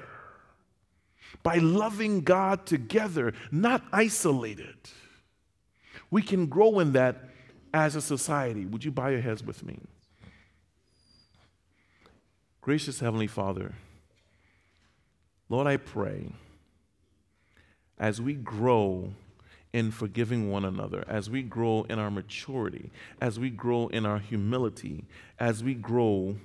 By 1.42 1.56
loving 1.56 2.20
God 2.20 2.66
together, 2.66 3.32
not 3.50 3.82
isolated. 3.92 4.76
We 6.10 6.20
can 6.20 6.46
grow 6.46 6.80
in 6.80 6.92
that 6.92 7.30
as 7.72 7.96
a 7.96 8.02
society. 8.02 8.66
Would 8.66 8.84
you 8.84 8.90
bow 8.90 9.08
your 9.08 9.22
heads 9.22 9.42
with 9.42 9.64
me? 9.64 9.80
Gracious 12.60 13.00
Heavenly 13.00 13.26
Father, 13.26 13.74
Lord, 15.48 15.66
I 15.66 15.78
pray 15.78 16.32
as 17.98 18.20
we 18.20 18.34
grow 18.34 19.14
in 19.72 19.90
forgiving 19.90 20.50
one 20.50 20.64
another, 20.64 21.04
as 21.08 21.30
we 21.30 21.42
grow 21.42 21.84
in 21.88 21.98
our 21.98 22.10
maturity, 22.10 22.90
as 23.20 23.38
we 23.40 23.48
grow 23.48 23.86
in 23.88 24.04
our 24.04 24.18
humility, 24.18 25.04
as 25.40 25.64
we 25.64 25.74
grow 25.74 26.36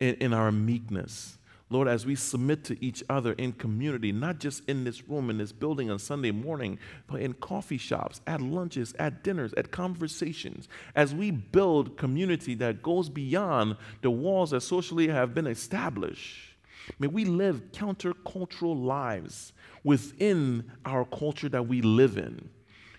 in, 0.00 0.14
in, 0.16 0.34
our 0.34 0.52
meekness. 0.52 1.38
Lord, 1.70 1.88
as 1.88 2.06
we 2.06 2.14
submit 2.14 2.62
to 2.64 2.84
each 2.84 3.02
other 3.08 3.32
in 3.32 3.52
community, 3.52 4.12
not 4.12 4.38
just 4.38 4.68
in 4.68 4.84
this 4.84 5.08
room, 5.08 5.30
in 5.30 5.38
this 5.38 5.50
building 5.50 5.90
on 5.90 5.98
Sunday 5.98 6.30
morning, 6.30 6.78
but 7.06 7.20
in 7.20 7.32
coffee 7.32 7.78
shops, 7.78 8.20
at 8.26 8.40
lunches, 8.40 8.94
at 8.98 9.24
dinners, 9.24 9.52
at 9.54 9.72
conversations, 9.72 10.68
as 10.94 11.14
we 11.14 11.30
build 11.30 11.96
community 11.96 12.54
that 12.56 12.82
goes 12.82 13.08
beyond 13.08 13.76
the 14.02 14.10
walls 14.10 14.50
that 14.50 14.60
socially 14.60 15.08
have 15.08 15.34
been 15.34 15.46
established. 15.46 16.55
May 16.98 17.08
we 17.08 17.24
live 17.24 17.72
countercultural 17.72 18.84
lives 18.84 19.52
within 19.84 20.70
our 20.84 21.04
culture 21.04 21.48
that 21.48 21.66
we 21.68 21.82
live 21.82 22.16
in. 22.16 22.50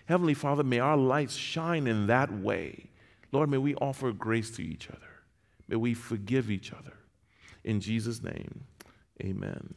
Heavenly 0.06 0.34
Father, 0.34 0.64
may 0.64 0.78
our 0.78 0.96
lights 0.96 1.34
shine 1.34 1.86
in 1.86 2.06
that 2.06 2.32
way. 2.32 2.90
Lord, 3.32 3.50
may 3.50 3.58
we 3.58 3.74
offer 3.76 4.12
grace 4.12 4.50
to 4.56 4.62
each 4.62 4.88
other. 4.88 5.00
May 5.68 5.76
we 5.76 5.94
forgive 5.94 6.50
each 6.50 6.72
other. 6.72 6.94
In 7.64 7.80
Jesus' 7.80 8.22
name, 8.22 8.64
amen. 9.22 9.74